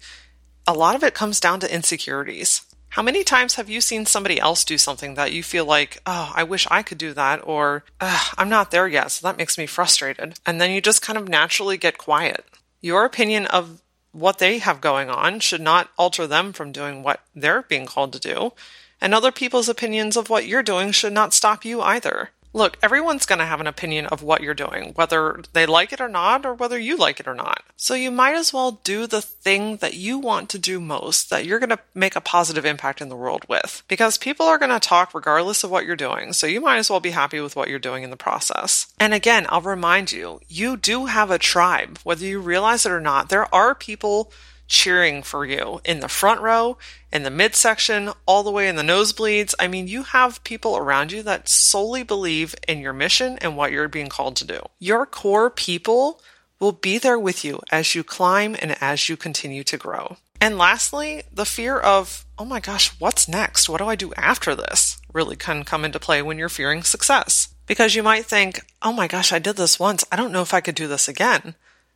a 0.66 0.72
lot 0.72 0.96
of 0.96 1.04
it 1.04 1.14
comes 1.14 1.40
down 1.40 1.60
to 1.60 1.72
insecurities. 1.72 2.62
How 2.90 3.02
many 3.02 3.24
times 3.24 3.56
have 3.56 3.68
you 3.68 3.80
seen 3.80 4.06
somebody 4.06 4.38
else 4.38 4.64
do 4.64 4.78
something 4.78 5.14
that 5.14 5.32
you 5.32 5.42
feel 5.42 5.64
like, 5.64 6.00
oh, 6.06 6.32
I 6.34 6.44
wish 6.44 6.66
I 6.70 6.82
could 6.84 6.98
do 6.98 7.12
that, 7.14 7.40
or 7.42 7.84
I'm 8.00 8.48
not 8.48 8.70
there 8.70 8.86
yet, 8.86 9.10
so 9.10 9.26
that 9.26 9.36
makes 9.36 9.58
me 9.58 9.66
frustrated? 9.66 10.38
And 10.46 10.60
then 10.60 10.70
you 10.70 10.80
just 10.80 11.02
kind 11.02 11.18
of 11.18 11.28
naturally 11.28 11.76
get 11.76 11.98
quiet. 11.98 12.44
Your 12.80 13.04
opinion 13.04 13.46
of 13.46 13.82
what 14.14 14.38
they 14.38 14.58
have 14.58 14.80
going 14.80 15.10
on 15.10 15.40
should 15.40 15.60
not 15.60 15.90
alter 15.98 16.26
them 16.26 16.52
from 16.52 16.72
doing 16.72 17.02
what 17.02 17.20
they're 17.34 17.62
being 17.62 17.84
called 17.84 18.12
to 18.12 18.20
do 18.20 18.52
and 19.00 19.12
other 19.12 19.32
people's 19.32 19.68
opinions 19.68 20.16
of 20.16 20.30
what 20.30 20.46
you're 20.46 20.62
doing 20.62 20.90
should 20.90 21.12
not 21.12 21.34
stop 21.34 21.62
you 21.62 21.82
either. 21.82 22.30
Look, 22.54 22.78
everyone's 22.82 23.26
going 23.26 23.40
to 23.40 23.44
have 23.44 23.60
an 23.60 23.66
opinion 23.66 24.06
of 24.06 24.22
what 24.22 24.40
you're 24.40 24.54
doing, 24.54 24.92
whether 24.94 25.42
they 25.52 25.66
like 25.66 25.92
it 25.92 26.00
or 26.00 26.08
not, 26.08 26.46
or 26.46 26.54
whether 26.54 26.78
you 26.78 26.96
like 26.96 27.18
it 27.18 27.26
or 27.26 27.34
not. 27.34 27.64
So 27.76 27.94
you 27.94 28.12
might 28.12 28.36
as 28.36 28.52
well 28.52 28.80
do 28.84 29.08
the 29.08 29.20
thing 29.20 29.78
that 29.78 29.94
you 29.94 30.20
want 30.20 30.48
to 30.50 30.58
do 30.58 30.80
most, 30.80 31.30
that 31.30 31.44
you're 31.44 31.58
going 31.58 31.70
to 31.70 31.80
make 31.94 32.14
a 32.14 32.20
positive 32.20 32.64
impact 32.64 33.00
in 33.00 33.08
the 33.08 33.16
world 33.16 33.44
with. 33.48 33.82
Because 33.88 34.16
people 34.16 34.46
are 34.46 34.58
going 34.58 34.70
to 34.70 34.78
talk 34.78 35.12
regardless 35.12 35.64
of 35.64 35.70
what 35.72 35.84
you're 35.84 35.96
doing, 35.96 36.32
so 36.32 36.46
you 36.46 36.60
might 36.60 36.78
as 36.78 36.88
well 36.88 37.00
be 37.00 37.10
happy 37.10 37.40
with 37.40 37.56
what 37.56 37.68
you're 37.68 37.80
doing 37.80 38.04
in 38.04 38.10
the 38.10 38.16
process. 38.16 38.86
And 39.00 39.12
again, 39.12 39.46
I'll 39.48 39.60
remind 39.60 40.12
you, 40.12 40.40
you 40.48 40.76
do 40.76 41.06
have 41.06 41.32
a 41.32 41.38
tribe. 41.38 41.98
Whether 42.04 42.24
you 42.24 42.38
realize 42.38 42.86
it 42.86 42.92
or 42.92 43.00
not, 43.00 43.30
there 43.30 43.52
are 43.52 43.74
people 43.74 44.32
cheering 44.66 45.22
for 45.22 45.44
you 45.44 45.80
in 45.84 46.00
the 46.00 46.08
front 46.08 46.40
row, 46.40 46.78
in 47.12 47.22
the 47.22 47.30
midsection, 47.30 48.10
all 48.26 48.42
the 48.42 48.50
way 48.50 48.68
in 48.68 48.76
the 48.76 48.82
nosebleeds. 48.82 49.54
I 49.58 49.68
mean, 49.68 49.88
you 49.88 50.02
have 50.02 50.44
people 50.44 50.76
around 50.76 51.12
you 51.12 51.22
that 51.22 51.48
solely 51.48 52.02
believe 52.02 52.54
in 52.66 52.80
your 52.80 52.92
mission 52.92 53.38
and 53.40 53.56
what 53.56 53.72
you're 53.72 53.88
being 53.88 54.08
called 54.08 54.36
to 54.36 54.46
do. 54.46 54.60
Your 54.78 55.06
core 55.06 55.50
people 55.50 56.20
will 56.60 56.72
be 56.72 56.98
there 56.98 57.18
with 57.18 57.44
you 57.44 57.60
as 57.70 57.94
you 57.94 58.02
climb 58.02 58.56
and 58.60 58.76
as 58.80 59.08
you 59.08 59.16
continue 59.16 59.64
to 59.64 59.76
grow. 59.76 60.16
And 60.40 60.58
lastly, 60.58 61.22
the 61.32 61.44
fear 61.44 61.78
of, 61.78 62.26
oh 62.38 62.44
my 62.44 62.60
gosh, 62.60 62.88
what's 62.98 63.28
next? 63.28 63.68
What 63.68 63.78
do 63.78 63.86
I 63.86 63.96
do 63.96 64.12
after 64.14 64.54
this? 64.54 65.00
Really 65.12 65.36
can 65.36 65.64
come 65.64 65.84
into 65.84 65.98
play 65.98 66.22
when 66.22 66.38
you're 66.38 66.48
fearing 66.48 66.82
success. 66.82 67.48
Because 67.66 67.94
you 67.94 68.02
might 68.02 68.26
think, 68.26 68.60
oh 68.82 68.92
my 68.92 69.08
gosh, 69.08 69.32
I 69.32 69.38
did 69.38 69.56
this 69.56 69.78
once. 69.78 70.04
I 70.12 70.16
don't 70.16 70.32
know 70.32 70.42
if 70.42 70.52
I 70.52 70.60
could 70.60 70.74
do 70.74 70.86
this 70.86 71.08
again. 71.08 71.54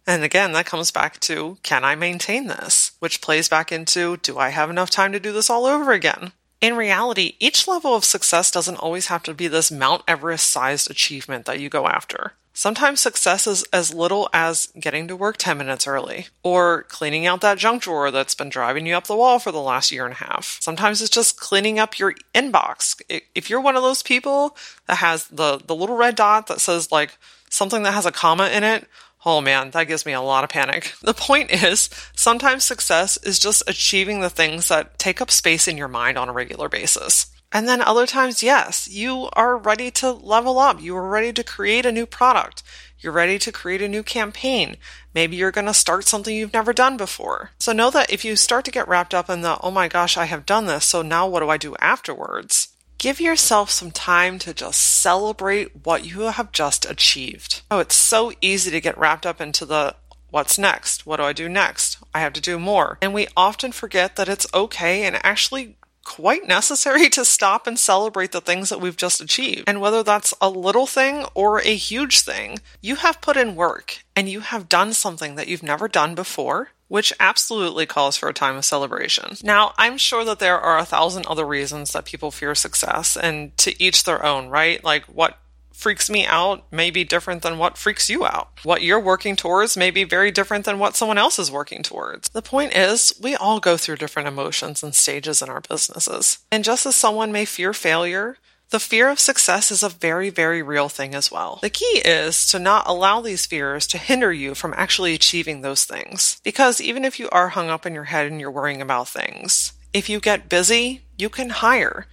And 0.08 0.24
again, 0.24 0.52
that 0.52 0.64
comes 0.64 0.90
back 0.90 1.20
to 1.20 1.58
can 1.62 1.84
I 1.84 1.94
maintain 1.94 2.46
this? 2.46 2.92
Which 2.98 3.20
plays 3.20 3.46
back 3.46 3.70
into 3.70 4.16
do 4.16 4.38
I 4.38 4.48
have 4.48 4.70
enough 4.70 4.88
time 4.88 5.12
to 5.12 5.20
do 5.20 5.32
this 5.32 5.50
all 5.50 5.66
over 5.66 5.92
again? 5.92 6.32
In 6.62 6.76
reality, 6.76 7.36
each 7.38 7.68
level 7.68 7.94
of 7.94 8.06
success 8.06 8.50
doesn't 8.50 8.78
always 8.78 9.08
have 9.08 9.22
to 9.24 9.34
be 9.34 9.48
this 9.48 9.70
Mount 9.70 10.02
Everest 10.08 10.48
sized 10.48 10.90
achievement 10.90 11.44
that 11.44 11.60
you 11.60 11.68
go 11.68 11.86
after. 11.86 12.32
Sometimes 12.54 13.00
success 13.00 13.46
is 13.46 13.64
as 13.64 13.94
little 13.94 14.30
as 14.32 14.72
getting 14.80 15.06
to 15.08 15.14
work 15.14 15.36
10 15.36 15.58
minutes 15.58 15.86
early, 15.86 16.26
or 16.42 16.84
cleaning 16.84 17.26
out 17.26 17.42
that 17.42 17.58
junk 17.58 17.82
drawer 17.82 18.10
that's 18.10 18.34
been 18.34 18.48
driving 18.48 18.86
you 18.86 18.96
up 18.96 19.06
the 19.06 19.14
wall 19.14 19.38
for 19.38 19.52
the 19.52 19.60
last 19.60 19.92
year 19.92 20.04
and 20.06 20.14
a 20.14 20.24
half. 20.24 20.58
Sometimes 20.60 21.00
it's 21.00 21.10
just 21.10 21.38
cleaning 21.38 21.78
up 21.78 21.98
your 21.98 22.14
inbox. 22.34 23.00
If 23.34 23.48
you're 23.48 23.60
one 23.60 23.76
of 23.76 23.82
those 23.82 24.02
people 24.02 24.56
that 24.86 24.96
has 24.96 25.28
the, 25.28 25.60
the 25.64 25.76
little 25.76 25.96
red 25.96 26.16
dot 26.16 26.48
that 26.48 26.60
says 26.60 26.90
like 26.90 27.16
something 27.50 27.84
that 27.84 27.94
has 27.94 28.06
a 28.06 28.10
comma 28.10 28.48
in 28.48 28.64
it, 28.64 28.88
Oh 29.26 29.40
man, 29.40 29.70
that 29.72 29.88
gives 29.88 30.06
me 30.06 30.12
a 30.12 30.20
lot 30.20 30.44
of 30.44 30.50
panic. 30.50 30.92
The 31.02 31.14
point 31.14 31.50
is, 31.50 31.90
sometimes 32.14 32.64
success 32.64 33.16
is 33.18 33.38
just 33.38 33.62
achieving 33.66 34.20
the 34.20 34.30
things 34.30 34.68
that 34.68 34.98
take 34.98 35.20
up 35.20 35.30
space 35.30 35.66
in 35.66 35.76
your 35.76 35.88
mind 35.88 36.18
on 36.18 36.28
a 36.28 36.32
regular 36.32 36.68
basis. 36.68 37.26
And 37.50 37.66
then 37.66 37.80
other 37.80 38.06
times, 38.06 38.42
yes, 38.42 38.88
you 38.88 39.30
are 39.32 39.56
ready 39.56 39.90
to 39.92 40.12
level 40.12 40.58
up. 40.58 40.82
You 40.82 40.94
are 40.96 41.08
ready 41.08 41.32
to 41.32 41.42
create 41.42 41.86
a 41.86 41.92
new 41.92 42.04
product. 42.04 42.62
You're 42.98 43.12
ready 43.12 43.38
to 43.38 43.52
create 43.52 43.80
a 43.80 43.88
new 43.88 44.02
campaign. 44.02 44.76
Maybe 45.14 45.36
you're 45.36 45.50
going 45.50 45.66
to 45.66 45.74
start 45.74 46.04
something 46.04 46.34
you've 46.34 46.52
never 46.52 46.74
done 46.74 46.98
before. 46.98 47.52
So 47.58 47.72
know 47.72 47.90
that 47.90 48.12
if 48.12 48.24
you 48.24 48.36
start 48.36 48.66
to 48.66 48.70
get 48.70 48.86
wrapped 48.86 49.14
up 49.14 49.30
in 49.30 49.40
the, 49.40 49.58
oh 49.62 49.70
my 49.70 49.88
gosh, 49.88 50.18
I 50.18 50.26
have 50.26 50.44
done 50.44 50.66
this, 50.66 50.84
so 50.84 51.00
now 51.00 51.26
what 51.26 51.40
do 51.40 51.48
I 51.48 51.56
do 51.56 51.74
afterwards? 51.80 52.68
Give 52.98 53.20
yourself 53.20 53.70
some 53.70 53.92
time 53.92 54.40
to 54.40 54.52
just 54.52 54.82
celebrate 54.82 55.86
what 55.86 56.04
you 56.04 56.22
have 56.22 56.50
just 56.50 56.84
achieved. 56.84 57.62
Oh, 57.70 57.78
it's 57.78 57.94
so 57.94 58.32
easy 58.40 58.72
to 58.72 58.80
get 58.80 58.98
wrapped 58.98 59.24
up 59.24 59.40
into 59.40 59.64
the 59.64 59.94
what's 60.30 60.58
next? 60.58 61.06
What 61.06 61.18
do 61.18 61.22
I 61.22 61.32
do 61.32 61.48
next? 61.48 61.98
I 62.12 62.18
have 62.18 62.32
to 62.32 62.40
do 62.40 62.58
more. 62.58 62.98
And 63.00 63.14
we 63.14 63.28
often 63.36 63.70
forget 63.70 64.16
that 64.16 64.28
it's 64.28 64.52
okay 64.52 65.04
and 65.04 65.16
actually 65.22 65.76
quite 66.04 66.48
necessary 66.48 67.08
to 67.10 67.24
stop 67.24 67.68
and 67.68 67.78
celebrate 67.78 68.32
the 68.32 68.40
things 68.40 68.68
that 68.68 68.80
we've 68.80 68.96
just 68.96 69.20
achieved. 69.20 69.68
And 69.68 69.80
whether 69.80 70.02
that's 70.02 70.34
a 70.40 70.50
little 70.50 70.86
thing 70.88 71.24
or 71.34 71.60
a 71.60 71.76
huge 71.76 72.22
thing, 72.22 72.58
you 72.80 72.96
have 72.96 73.20
put 73.20 73.36
in 73.36 73.54
work 73.54 74.02
and 74.16 74.28
you 74.28 74.40
have 74.40 74.68
done 74.68 74.92
something 74.92 75.36
that 75.36 75.46
you've 75.46 75.62
never 75.62 75.86
done 75.86 76.16
before 76.16 76.70
which 76.88 77.12
absolutely 77.20 77.86
calls 77.86 78.16
for 78.16 78.28
a 78.28 78.34
time 78.34 78.56
of 78.56 78.64
celebration. 78.64 79.36
Now, 79.42 79.74
I'm 79.78 79.98
sure 79.98 80.24
that 80.24 80.38
there 80.38 80.58
are 80.58 80.78
a 80.78 80.84
thousand 80.84 81.26
other 81.26 81.46
reasons 81.46 81.92
that 81.92 82.04
people 82.04 82.30
fear 82.30 82.54
success, 82.54 83.16
and 83.16 83.56
to 83.58 83.80
each 83.82 84.04
their 84.04 84.24
own, 84.24 84.48
right? 84.48 84.82
Like 84.82 85.04
what 85.04 85.38
freaks 85.78 86.10
me 86.10 86.26
out 86.26 86.64
may 86.72 86.90
be 86.90 87.04
different 87.04 87.42
than 87.42 87.56
what 87.56 87.78
freaks 87.78 88.10
you 88.10 88.26
out. 88.26 88.48
What 88.64 88.82
you're 88.82 88.98
working 88.98 89.36
towards 89.36 89.76
may 89.76 89.92
be 89.92 90.02
very 90.02 90.32
different 90.32 90.64
than 90.64 90.80
what 90.80 90.96
someone 90.96 91.18
else 91.18 91.38
is 91.38 91.52
working 91.52 91.84
towards. 91.84 92.28
The 92.30 92.42
point 92.42 92.74
is, 92.74 93.12
we 93.22 93.36
all 93.36 93.60
go 93.60 93.76
through 93.76 93.96
different 93.96 94.26
emotions 94.26 94.82
and 94.82 94.92
stages 94.92 95.40
in 95.40 95.48
our 95.48 95.60
businesses. 95.60 96.38
And 96.50 96.64
just 96.64 96.84
as 96.84 96.96
someone 96.96 97.30
may 97.30 97.44
fear 97.44 97.72
failure, 97.72 98.38
the 98.70 98.80
fear 98.80 99.08
of 99.08 99.18
success 99.18 99.70
is 99.70 99.82
a 99.82 99.88
very, 99.88 100.28
very 100.28 100.62
real 100.62 100.88
thing 100.88 101.14
as 101.14 101.30
well. 101.30 101.58
The 101.62 101.70
key 101.70 102.02
is 102.04 102.46
to 102.50 102.58
not 102.58 102.86
allow 102.86 103.20
these 103.20 103.46
fears 103.46 103.86
to 103.88 103.98
hinder 103.98 104.32
you 104.32 104.54
from 104.54 104.74
actually 104.76 105.14
achieving 105.14 105.62
those 105.62 105.84
things. 105.84 106.40
Because 106.44 106.80
even 106.80 107.04
if 107.04 107.18
you 107.18 107.30
are 107.30 107.48
hung 107.48 107.70
up 107.70 107.86
in 107.86 107.94
your 107.94 108.04
head 108.04 108.26
and 108.26 108.40
you're 108.40 108.50
worrying 108.50 108.82
about 108.82 109.08
things, 109.08 109.72
if 109.94 110.10
you 110.10 110.20
get 110.20 110.50
busy, 110.50 111.02
you 111.16 111.30
can 111.30 111.48
hire. 111.48 112.06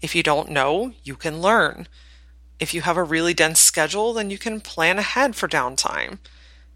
If 0.00 0.14
you 0.14 0.22
don't 0.22 0.50
know, 0.50 0.92
you 1.02 1.16
can 1.16 1.40
learn. 1.40 1.88
If 2.60 2.72
you 2.72 2.82
have 2.82 2.96
a 2.96 3.02
really 3.02 3.34
dense 3.34 3.58
schedule, 3.58 4.12
then 4.12 4.30
you 4.30 4.38
can 4.38 4.60
plan 4.60 4.98
ahead 4.98 5.34
for 5.34 5.48
downtime. 5.48 6.18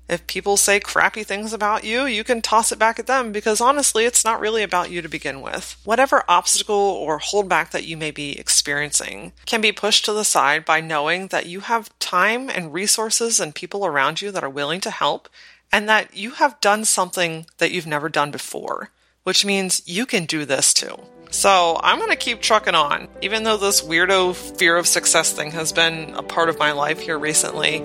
If 0.08 0.26
people 0.26 0.56
say 0.56 0.80
crappy 0.80 1.24
things 1.24 1.52
about 1.52 1.82
you, 1.84 2.04
you 2.04 2.24
can 2.24 2.42
toss 2.42 2.72
it 2.72 2.78
back 2.78 2.98
at 2.98 3.06
them 3.06 3.32
because 3.32 3.60
honestly, 3.60 4.04
it's 4.04 4.24
not 4.24 4.40
really 4.40 4.62
about 4.62 4.90
you 4.90 5.00
to 5.00 5.08
begin 5.08 5.40
with. 5.40 5.76
Whatever 5.84 6.24
obstacle 6.28 6.74
or 6.74 7.18
holdback 7.18 7.70
that 7.70 7.86
you 7.86 7.96
may 7.96 8.10
be 8.10 8.38
experiencing 8.38 9.32
can 9.46 9.60
be 9.60 9.72
pushed 9.72 10.04
to 10.04 10.12
the 10.12 10.24
side 10.24 10.64
by 10.64 10.80
knowing 10.80 11.28
that 11.28 11.46
you 11.46 11.60
have 11.60 11.96
time 11.98 12.50
and 12.50 12.72
resources 12.74 13.40
and 13.40 13.54
people 13.54 13.86
around 13.86 14.20
you 14.20 14.30
that 14.30 14.44
are 14.44 14.50
willing 14.50 14.80
to 14.80 14.90
help 14.90 15.28
and 15.72 15.88
that 15.88 16.14
you 16.14 16.32
have 16.32 16.60
done 16.60 16.84
something 16.84 17.46
that 17.58 17.72
you've 17.72 17.86
never 17.86 18.08
done 18.08 18.30
before, 18.30 18.90
which 19.22 19.44
means 19.44 19.82
you 19.86 20.04
can 20.04 20.26
do 20.26 20.44
this 20.44 20.74
too. 20.74 20.96
So 21.30 21.80
I'm 21.82 21.98
going 21.98 22.10
to 22.10 22.16
keep 22.16 22.40
trucking 22.40 22.76
on. 22.76 23.08
Even 23.22 23.42
though 23.42 23.56
this 23.56 23.80
weirdo 23.82 24.36
fear 24.56 24.76
of 24.76 24.86
success 24.86 25.32
thing 25.32 25.50
has 25.50 25.72
been 25.72 26.14
a 26.14 26.22
part 26.22 26.48
of 26.48 26.58
my 26.58 26.72
life 26.72 27.00
here 27.00 27.18
recently, 27.18 27.82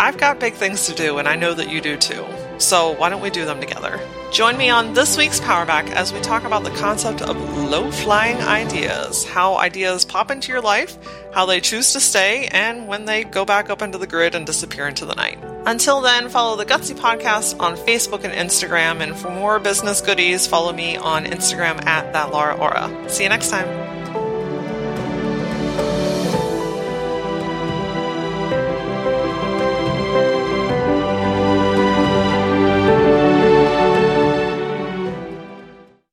I've 0.00 0.18
got 0.18 0.38
big 0.38 0.54
things 0.54 0.86
to 0.86 0.94
do, 0.94 1.18
and 1.18 1.26
I 1.28 1.36
know 1.36 1.54
that 1.54 1.70
you 1.70 1.80
do 1.80 1.96
too. 1.96 2.24
So 2.58 2.92
why 2.92 3.08
don't 3.08 3.22
we 3.22 3.30
do 3.30 3.44
them 3.44 3.60
together? 3.60 4.00
Join 4.32 4.56
me 4.56 4.68
on 4.68 4.94
this 4.94 5.16
week's 5.16 5.40
Powerback 5.40 5.90
as 5.90 6.12
we 6.12 6.20
talk 6.20 6.44
about 6.44 6.64
the 6.64 6.70
concept 6.70 7.22
of 7.22 7.36
low 7.56 7.90
flying 7.90 8.36
ideas, 8.38 9.24
how 9.24 9.56
ideas 9.56 10.04
pop 10.04 10.30
into 10.30 10.52
your 10.52 10.60
life, 10.60 10.96
how 11.32 11.46
they 11.46 11.60
choose 11.60 11.92
to 11.92 12.00
stay, 12.00 12.48
and 12.48 12.86
when 12.86 13.04
they 13.04 13.24
go 13.24 13.44
back 13.44 13.70
up 13.70 13.82
into 13.82 13.98
the 13.98 14.06
grid 14.06 14.34
and 14.34 14.44
disappear 14.44 14.86
into 14.86 15.06
the 15.06 15.14
night. 15.14 15.38
Until 15.66 16.00
then, 16.00 16.28
follow 16.28 16.56
the 16.56 16.66
Gutsy 16.66 16.96
Podcast 16.96 17.60
on 17.60 17.76
Facebook 17.76 18.24
and 18.24 18.32
Instagram, 18.32 19.00
and 19.00 19.16
for 19.16 19.30
more 19.30 19.58
business 19.58 20.00
goodies, 20.00 20.46
follow 20.46 20.72
me 20.72 20.96
on 20.96 21.24
Instagram 21.24 21.84
at 21.86 22.12
that 22.12 22.32
Aura. 22.32 23.08
See 23.08 23.24
you 23.24 23.28
next 23.28 23.50
time. 23.50 23.97